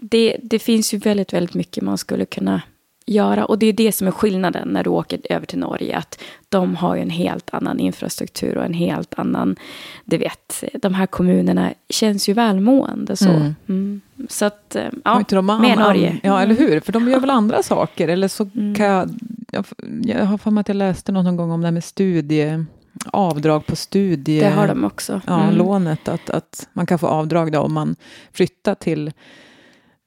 [0.01, 2.63] det, det finns ju väldigt, väldigt mycket man skulle kunna
[3.07, 3.45] göra.
[3.45, 5.97] Och det är det som är skillnaden när du åker över till Norge.
[5.97, 9.57] Att de har ju en helt annan infrastruktur och en helt annan...
[10.05, 13.17] Du vet, de här kommunerna känns ju välmående.
[13.17, 13.55] Så, mm.
[13.69, 14.01] Mm.
[14.29, 16.21] så att, eh, ja, inte de med Norge.
[16.23, 16.81] Ja, eller hur?
[16.81, 18.09] För de gör väl andra saker?
[18.09, 18.75] Eller så mm.
[18.75, 19.11] kan jag...
[20.05, 22.65] Jag har för mig att jag läste någon gång om det här med studie
[23.07, 24.41] avdrag på studie...
[24.41, 25.21] Det har de också.
[25.27, 25.57] Ja, mm.
[25.57, 26.09] lånet.
[26.09, 27.97] Att, att man kan få avdrag då om man
[28.33, 29.13] flyttar till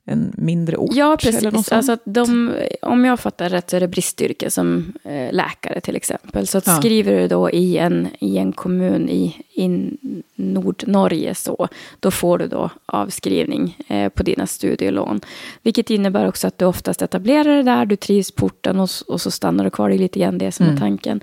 [0.09, 0.89] en mindre ort?
[0.93, 1.71] Ja, precis.
[1.71, 5.95] Alltså att de, om jag fattar rätt så är det bristyrke som eh, läkare till
[5.95, 6.47] exempel.
[6.47, 6.77] Så att ja.
[6.77, 9.91] skriver du då i en, i en kommun i, i
[10.35, 11.67] Nordnorge så,
[11.99, 15.21] då får du då avskrivning eh, på dina studielån.
[15.61, 19.21] Vilket innebär också att du oftast etablerar dig där, du trivs på orten och, och
[19.21, 19.89] så stannar du kvar.
[19.89, 20.75] Det är lite grann det som mm.
[20.75, 21.21] är tanken.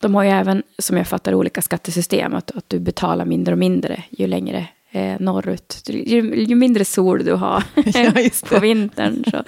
[0.00, 3.58] De har ju även, som jag fattar olika skattesystem, att, att du betalar mindre och
[3.58, 4.68] mindre ju längre
[5.20, 5.82] norrut.
[5.86, 8.12] Ju, ju, mindre sol du har ja,
[8.48, 9.24] på vintern.
[9.30, 9.44] Så,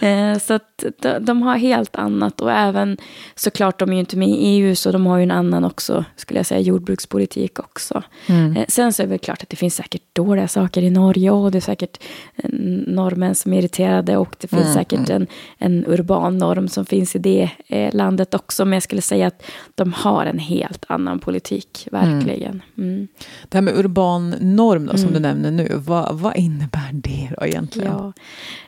[0.00, 2.96] eh, så att de, de, har helt annat och även
[3.34, 6.04] såklart de är ju inte med i EU så de har ju en annan också,
[6.16, 8.02] skulle jag säga, jordbrukspolitik också.
[8.26, 8.56] Mm.
[8.56, 11.30] Eh, sen så är det väl klart att det finns säkert dåliga saker i Norge
[11.30, 12.02] och det är säkert
[12.36, 12.50] eh,
[12.86, 14.74] norrmän som är irriterade och det finns mm.
[14.74, 15.22] säkert mm.
[15.22, 15.26] en,
[15.58, 18.64] en urban norm som finns i det eh, landet också.
[18.64, 19.42] Men jag skulle säga att
[19.74, 22.62] de har en helt annan politik, verkligen.
[22.78, 22.90] Mm.
[22.90, 23.08] mm.
[23.48, 25.12] Det här med urban norm då, som mm.
[25.12, 27.92] du nämner nu, vad, vad innebär det då egentligen?
[27.92, 28.12] Ja.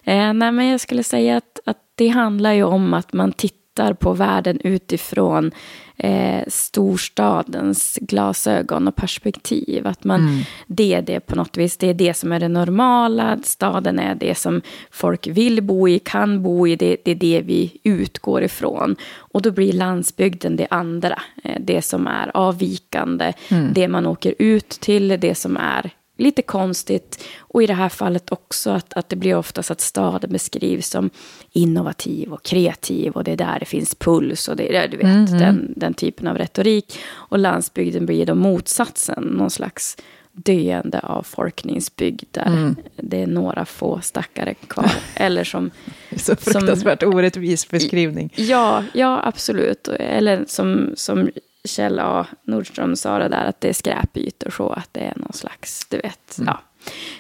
[0.05, 3.93] Eh, nej, men jag skulle säga att, att det handlar ju om att man tittar
[3.95, 5.53] på världen utifrån
[5.97, 9.87] eh, storstadens glasögon och perspektiv.
[9.87, 10.43] Att man, mm.
[10.67, 13.39] Det är det på något vis, det är det som är det normala.
[13.45, 17.43] Staden är det som folk vill bo i, kan bo i, det, det är det
[17.45, 18.97] vi utgår ifrån.
[19.17, 23.73] Och då blir landsbygden det andra, eh, det som är avvikande, mm.
[23.73, 27.25] det man åker ut till, det som är lite konstigt.
[27.39, 31.11] Och i det här fallet också att, att det blir oftast att staden beskrivs som
[31.53, 35.07] innovativ och kreativ och det är där det finns puls och det är du vet,
[35.07, 35.39] mm -hmm.
[35.39, 36.99] den, den typen av retorik.
[37.11, 39.97] Och landsbygden blir då motsatsen, någon slags
[40.33, 42.77] döende avfolkningsbygd där mm.
[42.97, 44.93] det är några få stackare kvar.
[45.15, 45.71] Eller som...
[46.17, 48.33] Så fruktansvärt som, orättvis beskrivning.
[48.37, 49.89] Ja, ja, absolut.
[49.89, 51.31] Eller som, som
[51.69, 52.27] Kjell A.
[52.43, 55.97] Nordström sa det där att det är skräpytor så att det är någon slags, du
[55.97, 56.55] vet, mm.
[56.55, 56.61] ja.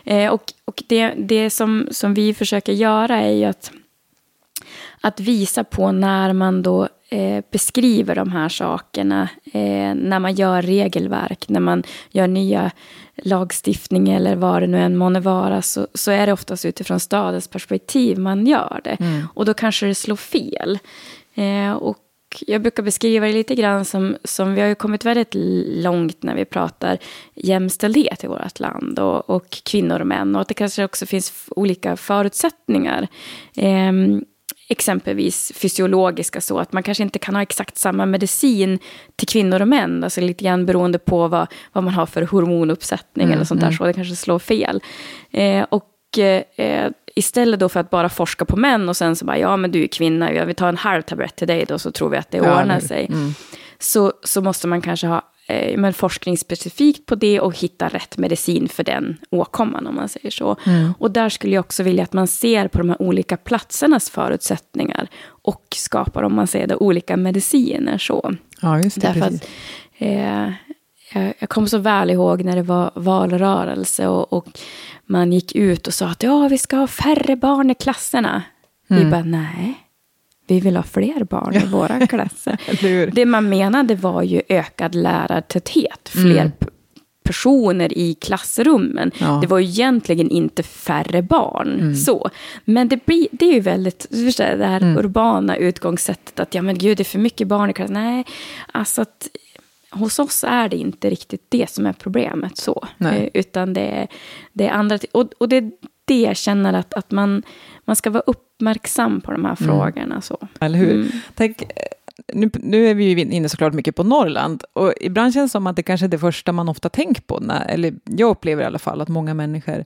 [0.04, 3.72] Eh, och och det, det som, som vi försöker göra är ju att,
[5.00, 10.62] att visa på när man då eh, beskriver de här sakerna, eh, när man gör
[10.62, 12.70] regelverk, när man gör nya
[13.16, 17.48] lagstiftning eller vad det nu än månde vara, så, så är det oftast utifrån stadens
[17.48, 18.96] perspektiv man gör det.
[19.00, 19.28] Mm.
[19.34, 20.78] Och då kanske det slår fel.
[21.34, 21.96] Eh, och
[22.46, 25.34] jag brukar beskriva det lite grann som, som vi har ju kommit väldigt
[25.82, 26.98] långt när vi pratar
[27.34, 31.48] jämställdhet i vårt land och, och kvinnor och män och att det kanske också finns
[31.56, 33.08] olika förutsättningar.
[33.56, 33.92] Eh,
[34.68, 38.78] exempelvis fysiologiska så att man kanske inte kan ha exakt samma medicin
[39.16, 43.24] till kvinnor och män, alltså lite grann beroende på vad, vad man har för hormonuppsättning
[43.24, 43.76] mm, eller sånt där, mm.
[43.76, 44.82] så det kanske slår fel.
[45.30, 49.38] Eh, och eh, istället då för att bara forska på män och sen så bara,
[49.38, 51.92] ja men du är kvinna, jag vill ta en halv tablett till dig då så
[51.92, 53.06] tror vi att det ja, ordnar sig.
[53.06, 53.34] Mm.
[53.78, 58.18] Så, så måste man kanske ha eh, men forskning specifikt på det och hitta rätt
[58.18, 60.56] medicin för den åkomman om man säger så.
[60.66, 60.94] Mm.
[60.98, 65.08] Och där skulle jag också vilja att man ser på de här olika platsernas förutsättningar
[65.24, 68.34] och skapar, om man säger det, olika mediciner så.
[68.60, 69.06] Ja, just det.
[69.06, 69.48] Därför att,
[69.98, 70.52] eh,
[71.12, 74.46] jag, jag kommer så väl ihåg när det var valrörelse och, och
[75.06, 78.42] man gick ut och sa att ja, vi ska ha färre barn i klasserna.
[78.90, 79.04] Mm.
[79.04, 79.74] Vi bara, nej,
[80.46, 83.10] vi vill ha fler barn i våra klasser.
[83.14, 86.52] det man menade var ju ökad lärartäthet, fler mm.
[87.24, 89.10] personer i klassrummen.
[89.18, 89.38] Ja.
[89.40, 91.80] Det var ju egentligen inte färre barn.
[91.80, 91.94] Mm.
[91.94, 92.30] så.
[92.64, 94.98] Men det, blir, det är ju väldigt, det här mm.
[94.98, 97.94] urbana utgångssättet att ja men gud, det är för mycket barn i klassen.
[97.94, 98.24] Nej,
[98.72, 99.28] alltså att
[99.92, 102.86] hos oss är det inte riktigt det som är problemet så.
[102.98, 103.22] Nej.
[103.22, 104.06] Eh, utan det,
[104.52, 104.98] det är andra...
[105.12, 105.70] Och, och det är
[106.04, 107.42] det jag känner att, att man,
[107.84, 109.68] man ska vara uppmärksam på de här mm.
[109.70, 110.20] frågorna.
[110.20, 110.48] Så.
[110.60, 110.94] Eller hur?
[110.94, 111.08] Mm.
[111.34, 111.62] Tänk,
[112.32, 115.66] nu, nu, är vi ju inne såklart mycket på Norrland och ibland känns det som
[115.66, 118.66] att det kanske är det första man ofta tänker på, när, eller jag upplever i
[118.66, 119.84] alla fall att många människor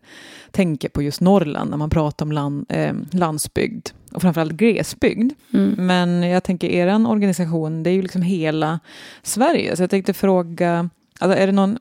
[0.50, 5.32] tänker på just Norrland när man pratar om land, eh, landsbygd och framförallt glesbygd.
[5.52, 5.86] Mm.
[5.86, 8.80] Men jag tänker er organisation, det är ju liksom hela
[9.22, 11.78] Sverige, så jag tänkte fråga, alltså är det någon,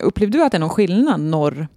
[0.00, 1.68] upplevde du att det är någon skillnad norr,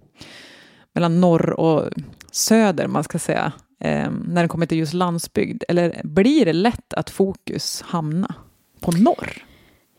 [0.92, 1.90] mellan norr och
[2.32, 5.64] söder, man ska säga, eh, när det kommer till just landsbygd?
[5.68, 8.34] Eller blir det lätt att fokus hamna
[8.80, 9.44] på norr?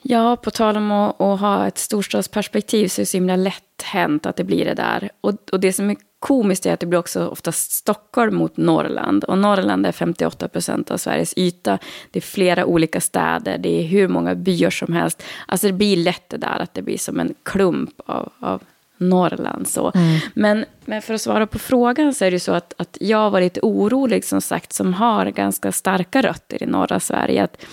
[0.02, 3.82] Ja, på tal om att, att, ha ett storstadsperspektiv så är det så himla lätt
[3.84, 5.10] hänt att det blir det där.
[5.22, 9.24] Och, och det som är komiskt är att det blir också oftast Stockholm mot Norrland.
[9.24, 11.80] Och Norrland är 58 procent av Sveriges yta.
[12.12, 15.24] Det är flera olika städer, det är hur många byar som helst.
[15.48, 18.64] Alltså det blir lätt det där att det blir som en klump av, av
[19.00, 19.68] Norrland.
[19.68, 19.92] Så.
[19.96, 20.20] Mm.
[20.34, 23.42] Men, men för att svara på frågan så är det så att, att jag var
[23.42, 27.44] lite orolig som sagt som har ganska starka rötter i norra Sverige.
[27.44, 27.66] Att,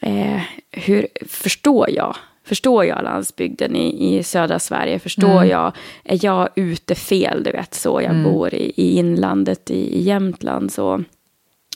[0.00, 0.40] eh,
[0.70, 4.98] hur förstår jag förstår jag landsbygden i, i södra Sverige?
[4.98, 5.48] Förstår mm.
[5.48, 5.72] jag,
[6.04, 8.24] är jag ute fel, du vet, så jag mm.
[8.24, 11.04] bor i, i inlandet i, i Jämtland, så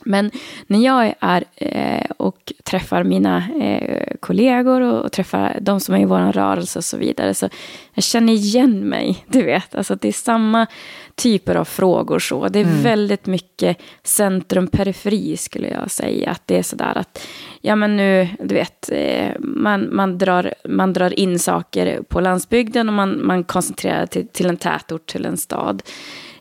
[0.05, 0.31] men
[0.67, 6.01] när jag är eh, och träffar mina eh, kollegor och, och, träffar de som är
[6.01, 7.49] i vår rörelse och så vidare, så
[7.95, 9.75] jag känner igen mig, du vet.
[9.75, 10.67] Alltså det är samma
[11.15, 12.49] typer av frågor så.
[12.49, 12.83] Det är mm.
[12.83, 16.31] väldigt mycket centrum-periferi skulle jag säga.
[16.31, 17.27] Att det är sådär att,
[17.61, 22.89] ja men nu, du vet, eh, man, man, drar, man drar in saker på landsbygden
[22.89, 25.83] och man, man koncentrerar till, till en tätort, till en stad.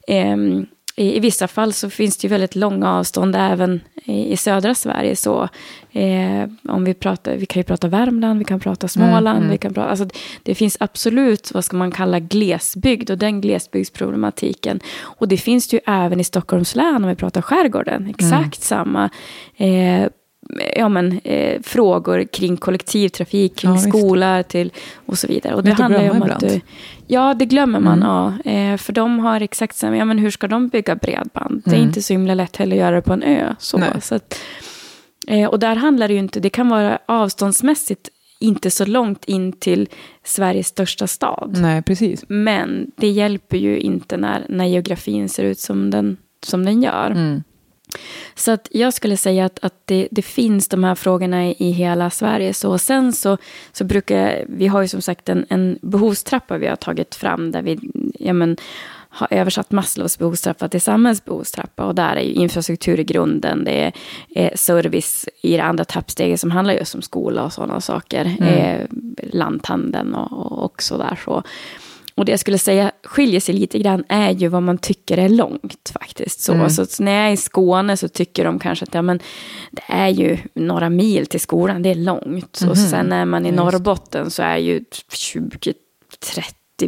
[0.07, 0.66] Um,
[0.96, 4.76] i, i, vissa fall så finns det ju väldigt långa avstånd även i, i södra
[4.76, 5.16] Sverige.
[5.16, 5.50] Så,
[5.91, 9.28] eh, om vi, pratar, vi kan ju prata Värmland, vi kan prata Småland.
[9.28, 9.50] Mm, mm.
[9.50, 10.08] Vi kan prata, alltså,
[10.44, 14.80] det finns absolut vad ska man kalla glesbygd och den glesbygdsproblematiken.
[15.00, 18.08] Och det finns det ju även i Stockholms län om vi pratar skärgården.
[18.10, 18.50] Exakt mm.
[18.52, 19.10] samma.
[19.58, 20.10] Eh,
[20.76, 24.72] ja, men, eh, frågor kring kollektivtrafik, kring ja, skolor till,
[25.06, 25.56] och så vidare.
[25.56, 26.62] Och det handlar ju om att du,
[27.08, 28.04] Ja, det glömmer man.
[28.04, 28.10] Mm.
[28.10, 31.52] Ja, eh, för de har exakt samma, ja men hur ska de bygga bredband?
[31.52, 31.62] Mm.
[31.66, 31.88] Det är mm.
[31.88, 33.56] inte så himla lätt heller att göra det på en ö.
[33.60, 34.39] Så, så att,
[35.28, 39.52] eh, och där handlar det ju inte, det kan vara avståndsmässigt inte så långt in
[39.52, 39.89] till
[40.24, 41.58] Sveriges största stad.
[41.62, 42.26] Nej, precis.
[42.28, 47.12] Men det hjälper ju inte när, när geografin ser ut som den, som den gör.
[47.12, 47.44] Mm.
[48.36, 51.72] Så att jag skulle säga att, att det, det, finns de här frågorna i, i
[51.72, 52.54] hela Sverige.
[52.54, 53.38] Så sen så,
[53.72, 57.62] så brukar, vi har ju som sagt en, en behovstrappa vi har tagit fram där
[57.62, 57.80] vi
[58.20, 58.58] ja men,
[59.16, 61.86] har översatt Maslows behovstrappa till samhällsbehovstrappa.
[61.86, 63.94] Och där är ju infrastruktur i grunden, det är,
[64.30, 68.36] är service i det andra tappsteget som handlar just om skola och sådana saker.
[68.39, 68.50] Mm.
[68.50, 68.88] Eh,
[69.34, 71.44] lanthandeln och, och, och sådär så.
[72.16, 75.30] Och det jag skulle säga skiljer sig lite grann är ju vad man tycker är
[75.30, 76.39] långt faktiskt.
[76.41, 76.70] Så, mm.
[76.70, 79.20] så, när jag är i Skåne så tycker de kanske att ja, men,
[79.72, 82.61] det är ju några mil till skolan, det är långt.
[82.61, 82.72] Mm.
[82.72, 82.88] Och mhm.
[82.89, 84.80] sen är man i Norrbotten så är ju
[85.11, 85.74] 20-30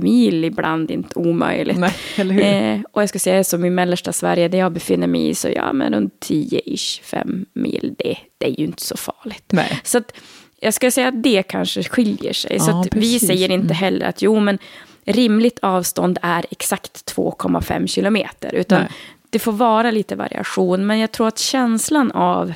[0.02, 1.78] mil ibland inte omöjligt.
[1.78, 5.36] Nej, eh, och jag ska säga som i mellersta Sverige, där jag befinner mig i,
[5.36, 9.46] så ja, men runt 10-ish, 5 mil, det, det är ju inte så farligt.
[9.52, 9.82] Nej.
[9.84, 10.14] Så att,
[10.60, 12.60] jag ska säga att det kanske skiljer sig.
[12.60, 13.76] Så att vi säger inte mm.
[13.76, 14.60] heller att jo, men
[15.06, 18.56] rimligt avstånd är exakt 2,5 kilometer.
[18.56, 18.90] Utan Nej.
[19.30, 20.86] det får vara lite variation.
[20.86, 22.54] Men jag tror att känslan av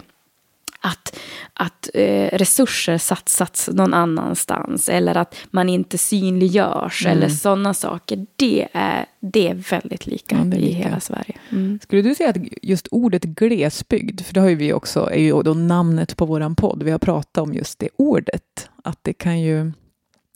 [0.81, 1.19] att,
[1.53, 7.17] att eh, resurser satsats någon annanstans eller att man inte synliggörs mm.
[7.17, 8.25] eller sådana saker.
[8.35, 10.77] Det är, det är väldigt lika ja, är i lika.
[10.77, 11.35] hela Sverige.
[11.49, 11.79] Mm.
[11.83, 15.43] Skulle du säga att just ordet glesbygd, för det har ju vi också, är ju
[15.43, 19.39] då namnet på våran podd, vi har pratat om just det ordet, att det kan
[19.39, 19.71] ju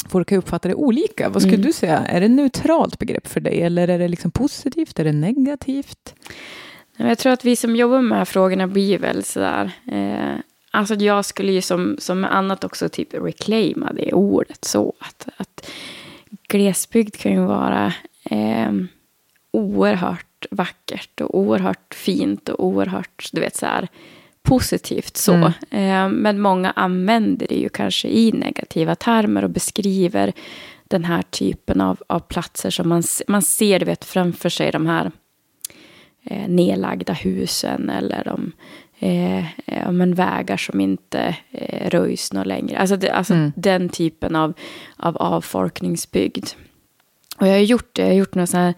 [0.09, 1.29] folk kan uppfatta det olika.
[1.29, 1.67] Vad skulle mm.
[1.67, 1.97] du säga?
[1.97, 4.99] Är det ett neutralt begrepp för dig eller är det liksom positivt?
[4.99, 6.15] Är det negativt?
[6.97, 9.71] Jag tror att vi som jobbar med de här frågorna blir väl sådär.
[9.91, 10.39] Eh,
[10.71, 15.69] alltså jag skulle ju som, som annat också typ reclaima det ordet så att, att
[16.47, 17.93] glesbygd kan ju vara
[18.23, 18.71] eh,
[19.51, 23.87] oerhört vackert och oerhört fint och oerhört, du vet så här,
[24.43, 25.33] positivt så.
[25.33, 25.53] Mm.
[25.69, 30.33] Eh, men många använder det ju kanske i negativa termer och beskriver
[30.87, 34.87] den här typen av, av platser som man, man ser du vet, framför sig de
[34.87, 35.11] här
[36.23, 38.51] eh, nedlagda husen eller de
[38.99, 42.77] eh, ja, men vägar som inte eh, röjs något längre.
[42.77, 43.51] Alltså, det, alltså mm.
[43.55, 44.53] den typen av,
[44.97, 46.47] av avfolkningsbygd.
[47.37, 48.73] Och jag har gjort det, jag har gjort något så här,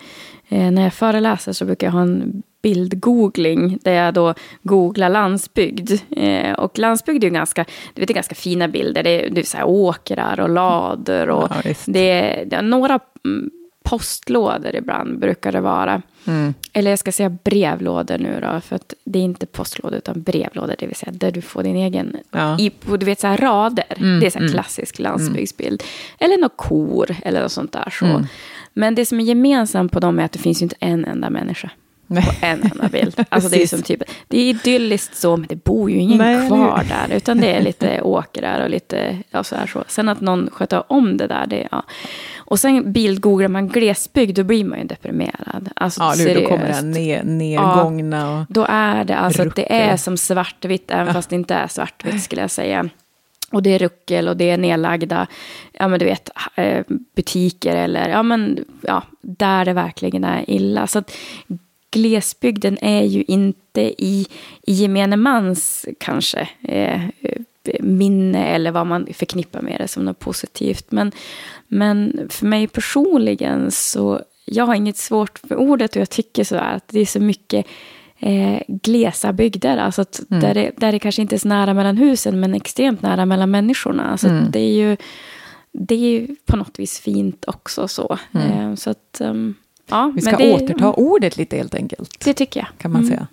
[0.49, 5.91] eh, när jag föreläser så brukar jag ha en bildgoogling där jag då googlar landsbygd.
[6.09, 9.03] Eh, och landsbygd är ju ganska, du vet, det är ganska fina bilder.
[9.03, 12.61] Det är, det är så här åkrar och lador och ja, det, är, det är
[12.61, 13.49] några mm,
[13.83, 16.01] postlådor ibland brukar det vara.
[16.27, 16.53] Mm.
[16.73, 20.75] Eller jag ska säga brevlådor nu då, för att det är inte postlådor utan brevlådor,
[20.79, 22.59] det vill säga där du får din egen, ja.
[22.59, 24.53] i, du vet så här rader, mm, det är så här mm.
[24.53, 25.83] klassisk landsbygdsbild.
[26.19, 27.89] Eller något kor eller något sånt där.
[27.89, 28.05] Så.
[28.05, 28.25] Mm.
[28.73, 31.29] Men det som är gemensamt på dem är att det finns ju inte en enda
[31.29, 31.69] människa.
[32.07, 33.25] På en enda bild.
[33.29, 36.47] Alltså det, är som typ, det är idylliskt så, men det bor ju ingen Nej,
[36.47, 37.15] kvar där.
[37.15, 39.83] Utan det är lite åkrar och lite ja, så här så.
[39.87, 41.83] Sen att någon sköter om det där, det, ja.
[42.37, 45.69] Och sen bildgooglar man glesbygd, då blir man ju deprimerad.
[45.75, 49.73] Alltså, ja, nu, då kommer det ner, nergångna ja, Då är det alltså att det
[49.73, 51.13] är som svartvitt, även ja.
[51.13, 52.89] fast det inte är svartvitt skulle jag säga.
[53.51, 55.27] Och det är ruckel och det är nedlagda,
[55.73, 56.83] ja men du vet, eh,
[57.15, 60.87] butiker eller, ja men, ja, där det verkligen är illa.
[60.87, 61.11] Så att
[61.95, 64.27] glesbygden är ju inte i,
[64.61, 67.01] i gemene mans kanske eh,
[67.79, 70.91] minne eller vad man förknippar med det som något positivt.
[70.91, 71.11] Men,
[71.67, 76.55] men för mig personligen så, jag har inget svårt för ordet och jag tycker så
[76.55, 77.65] att det är så mycket
[78.19, 79.77] eh, glesa bygder.
[79.77, 80.41] Alltså att mm.
[80.41, 83.51] där, det, där det kanske inte är så nära mellan husen men extremt nära mellan
[83.51, 84.11] människorna.
[84.11, 84.51] Alltså mm.
[84.51, 84.97] det är ju
[85.71, 87.87] det är på något vis fint också.
[87.87, 88.51] Så, mm.
[88.51, 89.55] eh, så att, um,
[89.89, 92.25] ja, Vi ska det, återta ordet lite helt enkelt.
[92.25, 92.67] Det tycker jag.
[92.77, 93.11] Kan man mm.
[93.11, 93.27] säga.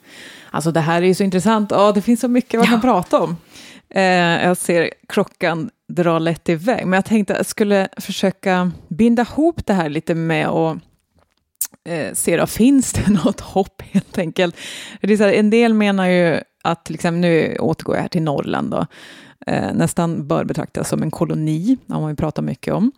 [0.50, 2.70] Alltså det här är ju så intressant, oh, det finns så mycket man ja.
[2.70, 3.36] kan prata om.
[3.94, 4.02] Eh,
[4.44, 9.66] jag ser klockan dra lätt iväg, men jag tänkte att jag skulle försöka binda ihop
[9.66, 10.78] det här lite med att
[11.88, 14.56] eh, se då, finns det något hopp helt enkelt?
[15.00, 18.08] Det är så här, en del menar ju att, till exempel, nu återgår jag här
[18.08, 18.86] till Norrland då,
[19.46, 22.92] eh, nästan bör betraktas som en koloni, det har man ju pratat mycket om.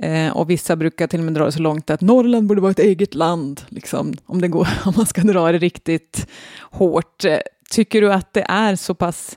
[0.00, 2.70] Eh, och vissa brukar till och med dra det så långt att Norrland borde vara
[2.70, 6.26] ett eget land, liksom, om, det går, om man ska dra det riktigt
[6.60, 7.24] hårt.
[7.24, 7.38] Eh,
[7.70, 9.36] tycker du att det är så pass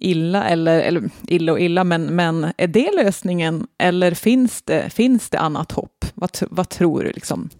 [0.00, 5.30] illa, eller, eller illa och illa, men, men är det lösningen, eller finns det, finns
[5.30, 6.04] det annat hopp?
[6.14, 7.12] Vad, vad tror du?
[7.12, 7.50] Liksom?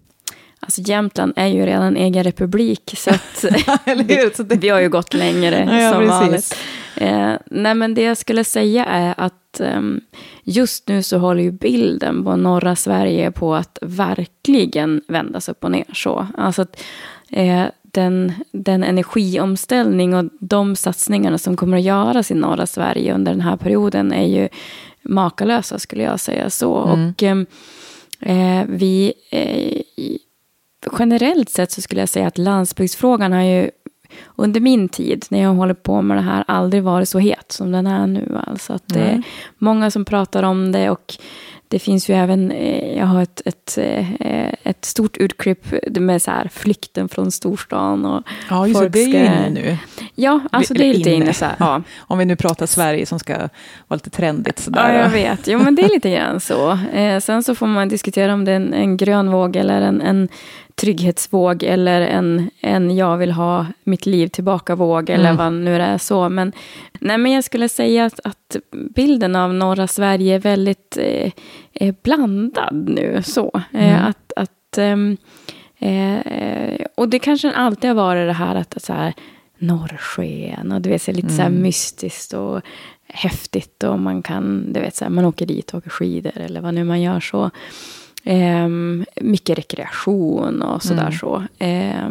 [0.61, 3.45] Alltså Jämtland är ju redan egen republik, så, att
[3.97, 6.57] vi, vi, har ju gått längre ja, som vanligt.
[6.97, 9.81] Eh, nej, men det jag skulle säga är att eh,
[10.43, 15.71] just nu så håller ju bilden på norra Sverige på att verkligen vändas upp och
[15.71, 15.85] ner.
[15.93, 16.27] Så.
[16.37, 16.83] Alltså att,
[17.31, 23.33] eh, den, den energiomställning och de satsningarna som kommer att göras i norra Sverige under
[23.33, 24.49] den här perioden är ju
[25.03, 26.85] makalösa, skulle jag säga så.
[26.85, 27.09] Mm.
[27.09, 27.47] Och ehm,
[28.21, 29.83] eh, vi eh,
[30.99, 33.70] generellt sett så skulle jag säga att landsbygdsfrågan har ju
[34.37, 37.72] under min tid, när jag håller på med det här, aldrig varit så het som
[37.72, 38.41] den är nu.
[38.47, 39.22] Alltså att det är
[39.59, 41.16] många som pratar om det och
[41.70, 45.66] det finns ju även, eh, jag har ett, ett, eh, ett stort utklipp
[46.01, 48.05] med så här flykten från storstan.
[48.05, 49.78] Och ja, just det, det är ju inne nu.
[50.14, 51.35] Ja, alltså det är lite inne.
[51.35, 51.83] så här, ja.
[51.99, 53.37] Om vi nu pratar Sverige som ska
[53.89, 54.95] vara lite trendigt sådär.
[54.95, 55.47] Ja, jag vet.
[55.47, 56.78] Jo, men det är lite grann så.
[56.93, 60.01] Eh, sen så får man diskutera om det är en, en grön våg eller en,
[60.01, 60.28] en
[60.81, 65.37] trygghetsvåg eller en, en jag vill ha mitt liv tillbaka-våg eller mm.
[65.37, 66.28] vad nu det är så.
[66.28, 66.53] Men,
[67.01, 68.57] nej, men jag skulle säga att, att
[68.95, 70.99] bilden av norra Sverige är väldigt
[71.72, 73.22] eh, blandad nu.
[73.24, 73.51] så.
[73.72, 74.05] Eh, mm.
[74.05, 75.16] att, att, ehm,
[75.78, 79.14] eh, och det kanske alltid har varit det här att, att så här,
[79.59, 81.37] norrsken och du vet, så lite mm.
[81.37, 81.62] så här mm.
[81.62, 82.61] mystiskt och
[83.07, 86.61] häftigt och man kan, du vet, så här, man åker dit och åker skidor eller
[86.61, 87.51] vad nu man gör så.
[88.25, 88.68] Eh,
[89.21, 91.18] mycket rekreation och sådär mm.
[91.18, 91.45] så.
[91.59, 92.11] Eh,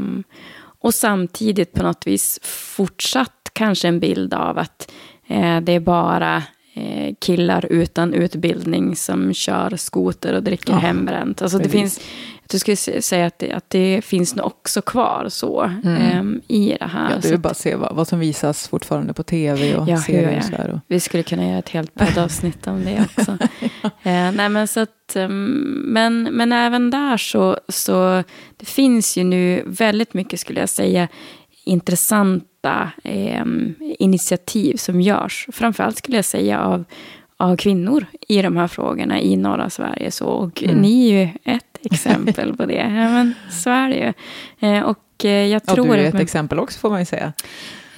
[0.82, 4.92] och samtidigt på något vis fortsatt kanske en bild av att
[5.28, 6.44] eh, det är bara
[6.74, 11.42] eh, killar utan utbildning som kör skoter och dricker ja, hembränt.
[11.42, 12.02] Alltså det finns,
[12.52, 16.20] jag skulle säga att det, att det finns nog också kvar så mm.
[16.20, 17.12] um, i det här.
[17.12, 19.98] Ja, det är bara att se vad, vad som visas fortfarande på tv och ja,
[19.98, 20.74] serier och.
[20.74, 20.80] Och...
[20.88, 23.38] Vi skulle kunna göra ett helt poddavsnitt om det också.
[24.10, 24.30] ja.
[24.30, 28.24] uh, nej, men, så att, um, men, men även där så, så
[28.58, 31.08] det finns ju nu väldigt mycket, skulle jag säga,
[31.64, 33.46] intressanta eh,
[34.00, 35.48] initiativ som görs.
[35.52, 36.84] Framförallt skulle jag säga av,
[37.38, 40.12] av kvinnor i de här frågorna i norra Sverige.
[40.12, 40.76] Så, och mm.
[40.76, 42.74] ni är ju ett exempel på det.
[42.74, 44.14] Ja, men så är det ju.
[44.70, 45.90] Eh, och eh, jag tror...
[45.90, 47.34] Och du är ett men, exempel också får man ju säga.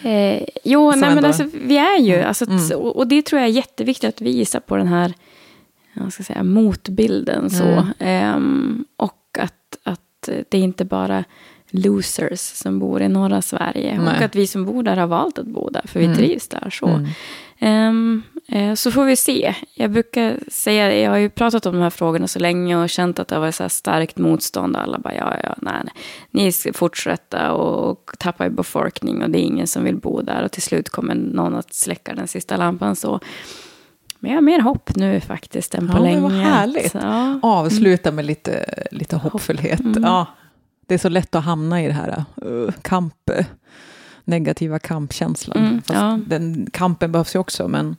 [0.04, 2.28] Eh, jo, nej, men alltså, vi är ju, mm.
[2.28, 2.80] alltså, mm.
[2.80, 5.14] och det tror jag är jätteviktigt att visa på den här
[5.94, 7.50] jag ska säga, motbilden.
[7.50, 7.86] Så.
[8.00, 8.76] Mm.
[8.80, 11.24] Eh, och att, att det inte bara
[11.72, 14.00] losers som bor i norra Sverige.
[14.02, 14.16] Nej.
[14.16, 16.18] Och att vi som bor där har valt att bo där, för vi mm.
[16.18, 16.70] trivs där.
[16.70, 16.88] Så.
[16.88, 17.08] Mm.
[17.64, 18.24] Um,
[18.76, 19.56] så får vi se.
[19.74, 23.20] Jag brukar säga, jag har ju pratat om de här frågorna så länge och känt
[23.20, 24.76] att det har varit så starkt motstånd.
[24.76, 25.94] Alla bara, ja, ja, nej, nej.
[26.32, 30.44] Ni ska fortsätta och tappa i befolkning och det är ingen som vill bo där.
[30.44, 32.96] Och till slut kommer någon att släcka den sista lampan.
[32.96, 33.20] så.
[34.22, 36.22] Men jag har mer hopp nu faktiskt än på ja, länge.
[36.22, 36.94] Vad härligt.
[36.94, 37.40] Ja.
[37.44, 39.80] Avsluta med lite, lite hoppfullhet.
[39.80, 40.04] Mm.
[40.04, 40.26] Ja,
[40.88, 43.30] det är så lätt att hamna i det här uh, kamp,
[44.24, 45.58] negativa kampkänslan.
[45.58, 46.20] Mm, ja.
[46.28, 47.96] den, kampen behövs ju också, men...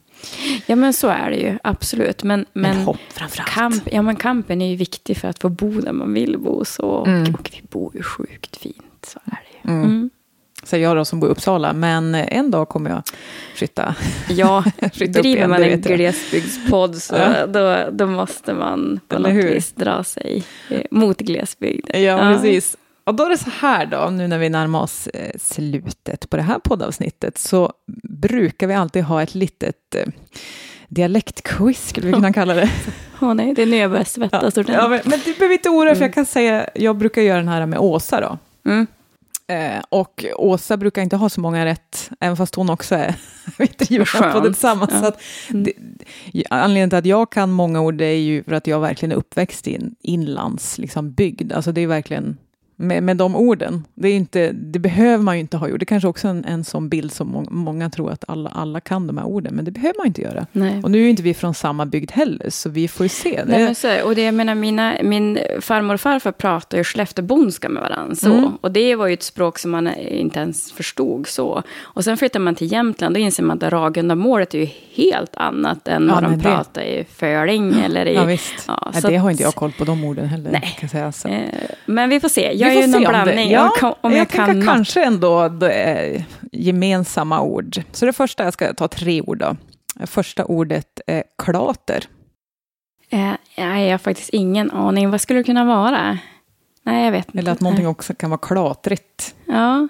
[0.66, 2.22] Ja, men så är det ju, absolut.
[2.22, 3.50] Men, men, men hopp framförallt.
[3.50, 6.64] Kamp, ja, men kampen är ju viktig för att få bo där man vill bo.
[6.64, 7.34] Så, och, mm.
[7.34, 9.74] och vi bor ju sjukt fint, så är det ju.
[9.74, 10.10] Mm.
[10.62, 10.66] Mm.
[10.66, 13.02] Säger jag då som bor i Uppsala, men en dag kommer jag
[13.54, 13.94] flytta.
[14.28, 17.46] Ja, flytta driver man en glesbygdspodd så ja.
[17.46, 19.54] då, då måste man på Eller något hur?
[19.54, 22.02] vis dra sig eh, mot glesbygden.
[22.02, 22.76] Ja, ja, precis.
[23.04, 26.36] Och då är det så här då, nu när vi närmar oss eh, slutet på
[26.36, 30.06] det här poddavsnittet, så brukar vi alltid ha ett litet eh,
[30.88, 32.70] dialektquiz, skulle vi kunna kalla det.
[33.20, 35.52] Åh oh, nej, det är nu jag börjar svettas ja, ja, men, men du behöver
[35.52, 35.96] inte oroa mm.
[35.96, 38.38] för jag kan säga, jag brukar göra den här med Åsa då.
[38.70, 38.86] Mm.
[39.52, 43.14] Eh, och Åsa brukar inte ha så många rätt, även fast hon också är
[43.78, 44.90] driver på det tillsammans.
[44.92, 45.00] Ja.
[45.00, 45.64] Så att mm.
[45.64, 49.12] det, anledningen till att jag kan många ord det är ju för att jag verkligen
[49.12, 51.40] är uppväxt i en inlandsbygd.
[51.40, 52.36] Liksom, Alltså det är verkligen
[52.76, 53.84] med, med de orden.
[53.94, 55.80] Det, är inte, det behöver man ju inte ha gjort.
[55.80, 58.80] Det är kanske också en, en sån bild som må, många tror att alla, alla
[58.80, 60.46] kan de här orden, men det behöver man inte göra.
[60.52, 60.80] Nej.
[60.82, 63.42] Och nu är ju inte vi från samma bygd heller, så vi får ju se.
[63.46, 63.58] Det.
[63.58, 67.82] Nej, så, och det, jag menar, mina, min farmor och farfar pratar ju skellefteåbonska med
[67.82, 68.14] varandra.
[68.14, 68.32] Så.
[68.32, 68.50] Mm.
[68.60, 71.26] Och det var ju ett språk som man inte ens förstod.
[71.26, 71.62] så.
[71.80, 75.88] Och sen flyttar man till Jämtland, då inser man att Ragundamålet är ju helt annat
[75.88, 78.14] än Ja, vad de det- pratar i Föling eller i...
[78.14, 78.64] Ja, visst.
[78.68, 80.50] Ja, så det har inte jag koll på de orden heller.
[80.50, 80.76] Nej.
[80.80, 81.28] Kan säga, så.
[81.28, 81.40] Eh,
[81.86, 82.52] Men vi får se.
[82.62, 83.50] Jag är ju någon om det- blandning.
[83.50, 87.82] Ja, om, om jag, jag, kan kanske ändå det gemensamma ord.
[87.92, 89.56] Så det första, jag ska ta tre ord då.
[90.06, 92.04] Första ordet är klater.
[93.10, 95.10] Eh, jag har faktiskt ingen aning.
[95.10, 96.18] Vad skulle det kunna vara?
[96.82, 97.38] Nej, jag vet inte.
[97.38, 99.34] Eller att någonting också kan vara klatrigt.
[99.46, 99.88] Ja.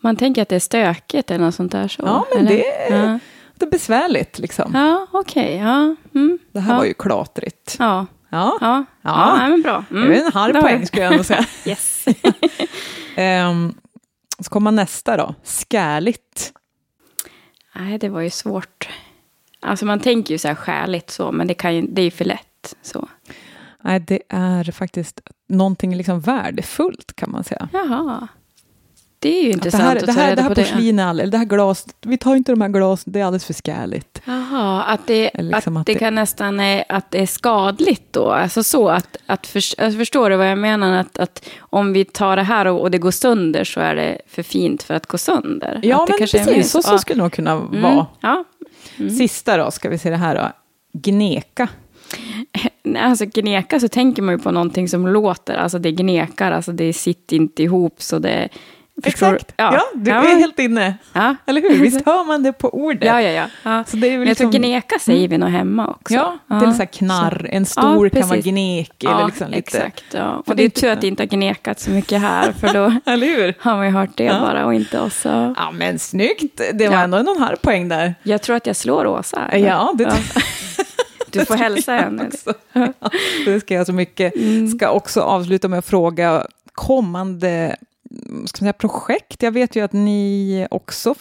[0.00, 1.88] Man tänker att det är stökigt eller något sånt där.
[1.88, 2.56] Så, Ja, men eller?
[2.56, 3.18] det är- Ja,
[3.54, 4.74] Det är besvärligt liksom.
[4.74, 5.56] ja okej.
[5.56, 5.94] Ja.
[6.14, 6.38] Mm.
[6.52, 6.78] Det här ja.
[6.78, 7.76] var ju klatrigt.
[7.78, 8.06] Ja,
[8.36, 8.84] Ja, ja.
[9.02, 9.38] Ja.
[9.42, 9.48] ja.
[9.48, 9.84] men bra.
[9.90, 10.08] Mm.
[10.08, 11.46] det är en halv Då- poäng skulle jag ändå säga.
[11.64, 12.04] Yes.
[13.16, 13.74] Ehm,
[14.38, 15.34] så kommer nästa då.
[15.70, 16.52] Skärligt.
[17.74, 18.88] nej, det var ju svårt.
[19.60, 22.10] Alltså man tänker ju så här skäligt så, men det, kan ju, det är ju
[22.10, 22.74] för lätt.
[22.82, 23.08] Så.
[23.84, 27.68] Nej, det är faktiskt någonting liksom värdefullt kan man säga.
[27.72, 28.28] Jaha.
[29.26, 30.54] Det är ju Att det intressant här, att det ta här, reda det här på
[30.54, 30.62] det.
[30.62, 33.54] porslinet, eller det här glaset, vi tar inte de här glasen, det är alldeles för
[33.54, 34.22] skärligt.
[34.24, 38.12] Jaha, att det, liksom att att det det- kan nästan är, att det är skadligt
[38.12, 38.30] då?
[38.32, 40.92] Alltså så att, att för, alltså förstår du vad jag menar?
[40.92, 44.18] Att, att om vi tar det här och, och det går sönder så är det
[44.28, 45.80] för fint för att gå sönder?
[45.82, 48.06] Ja, att det men precis, så, så skulle det nog kunna Mm, vara.
[48.20, 48.44] Ja,
[49.18, 50.52] Sista då, ska vi se det här då.
[51.00, 51.68] Gneka.
[52.98, 56.92] Alltså gneka så tänker man ju på någonting som låter, alltså det gnekar, alltså det
[56.92, 58.48] sitter inte ihop så det...
[59.04, 59.52] förstår- Exakt.
[59.56, 60.94] Ja, du ja, är helt inne.
[61.12, 61.36] ja.
[61.46, 61.78] Eller hur?
[61.82, 63.04] Visst hör man det på ordet?
[63.04, 63.46] Ja, ja, ja.
[63.62, 63.84] ja.
[63.86, 66.14] Så det är väl Men jag tror liksom- gneka säger vi nog hemma också.
[66.14, 67.48] Ja, det är lite knarr.
[67.52, 68.92] En stor kan vara gnek.
[68.98, 70.04] Ja, eller liksom lite, exakt.
[70.10, 70.42] Ja.
[70.46, 73.26] Och det är tur att det inte har gnekat så mycket här, för då Eller
[73.26, 73.54] hur?
[73.60, 74.40] har man ju hört det Ja.
[74.40, 75.24] bara och inte oss.
[75.24, 76.60] Ja, men snyggt.
[76.74, 77.02] Det var Ja.
[77.02, 78.14] ändå någon halv poäng där.
[78.22, 79.40] Jag tror att jag slår Åsa.
[79.52, 79.68] eller?
[79.68, 80.12] Ja, det,
[81.30, 82.30] Du får hälsa henne.
[82.72, 82.88] Ja,
[83.44, 84.36] det ska jag så mycket.
[84.36, 84.68] Mm.
[84.68, 87.76] Ska också avsluta med att fråga kommande
[88.20, 89.42] ska man säga, projekt.
[89.42, 91.14] Jag vet ju att ni också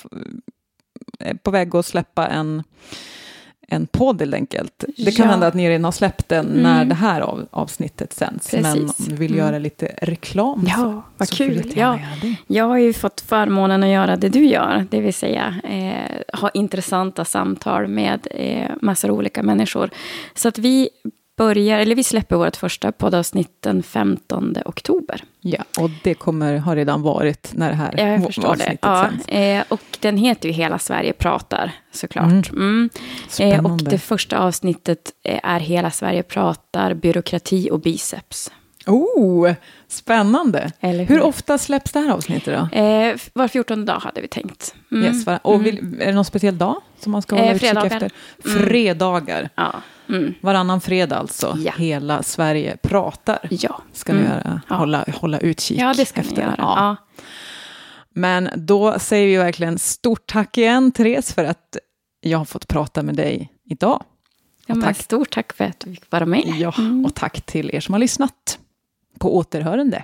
[1.19, 2.63] är på väg att släppa en,
[3.67, 4.83] en podd helt enkelt.
[4.97, 5.31] Det kan Ja.
[5.31, 6.61] hända att ni redan har släppt den Mm.
[6.63, 8.53] när det här av, avsnittet sänds.
[8.53, 9.05] Men om Precis.
[9.05, 9.45] du vill Mm.
[9.45, 11.71] göra lite reklam Ja, så, vad så kul.
[11.75, 11.99] Ja.
[12.47, 16.49] Jag har ju fått förmånen att göra det du gör, det vill säga eh, ha
[16.49, 19.89] intressanta samtal med eh, massor av olika människor.
[20.35, 20.89] Så att vi
[21.37, 25.23] börjar, eller vi släpper vårt första poddavsnitt den 15 oktober.
[25.41, 28.77] Ja, och det kommer ha redan varit när det här Jag förstår det.
[28.81, 29.27] Ja, sänds.
[29.27, 32.49] eh, och den heter ju Hela Sverige pratar, såklart.
[32.51, 32.89] Mm.
[33.39, 38.51] Eh, och det första avsnittet eh, är Hela Sverige pratar byråkrati och biceps.
[38.87, 39.51] Oh,
[39.87, 40.71] spännande.
[40.79, 41.23] Eller Hur hur?
[41.23, 42.77] ofta släpps det här avsnittet då?
[42.77, 44.75] Eh, var 14 dag hade vi tänkt.
[44.91, 45.03] Mm.
[45.03, 47.91] Yes, och vill, är det någon speciell dag som man ska hålla Eh, utkik fredagar.
[47.95, 48.11] efter?
[48.45, 48.63] Mm.
[48.67, 49.49] Fredagar.
[49.55, 49.73] Ja.
[50.09, 50.33] Mm.
[50.41, 51.57] Varannan fredag alltså.
[51.59, 51.73] Ja.
[51.77, 53.39] Hela Sverige pratar.
[53.49, 53.81] Ja.
[53.93, 54.31] Ska ni Mm.
[54.31, 54.75] göra, Ja.
[54.75, 56.35] hålla, hålla utkik ja, det ska efter.
[56.35, 56.55] ni göra.
[56.57, 56.95] Ja.
[58.17, 61.77] Men då säger vi verkligen stort tack igen, Therese, för att
[62.21, 64.03] jag har fått prata med dig idag.
[64.65, 64.97] Ja, tack.
[65.01, 66.43] Stort tack för att du fick vara med.
[66.57, 67.05] Ja, Mm.
[67.05, 68.59] och tack till er som har lyssnat.
[69.19, 70.03] På återhörande.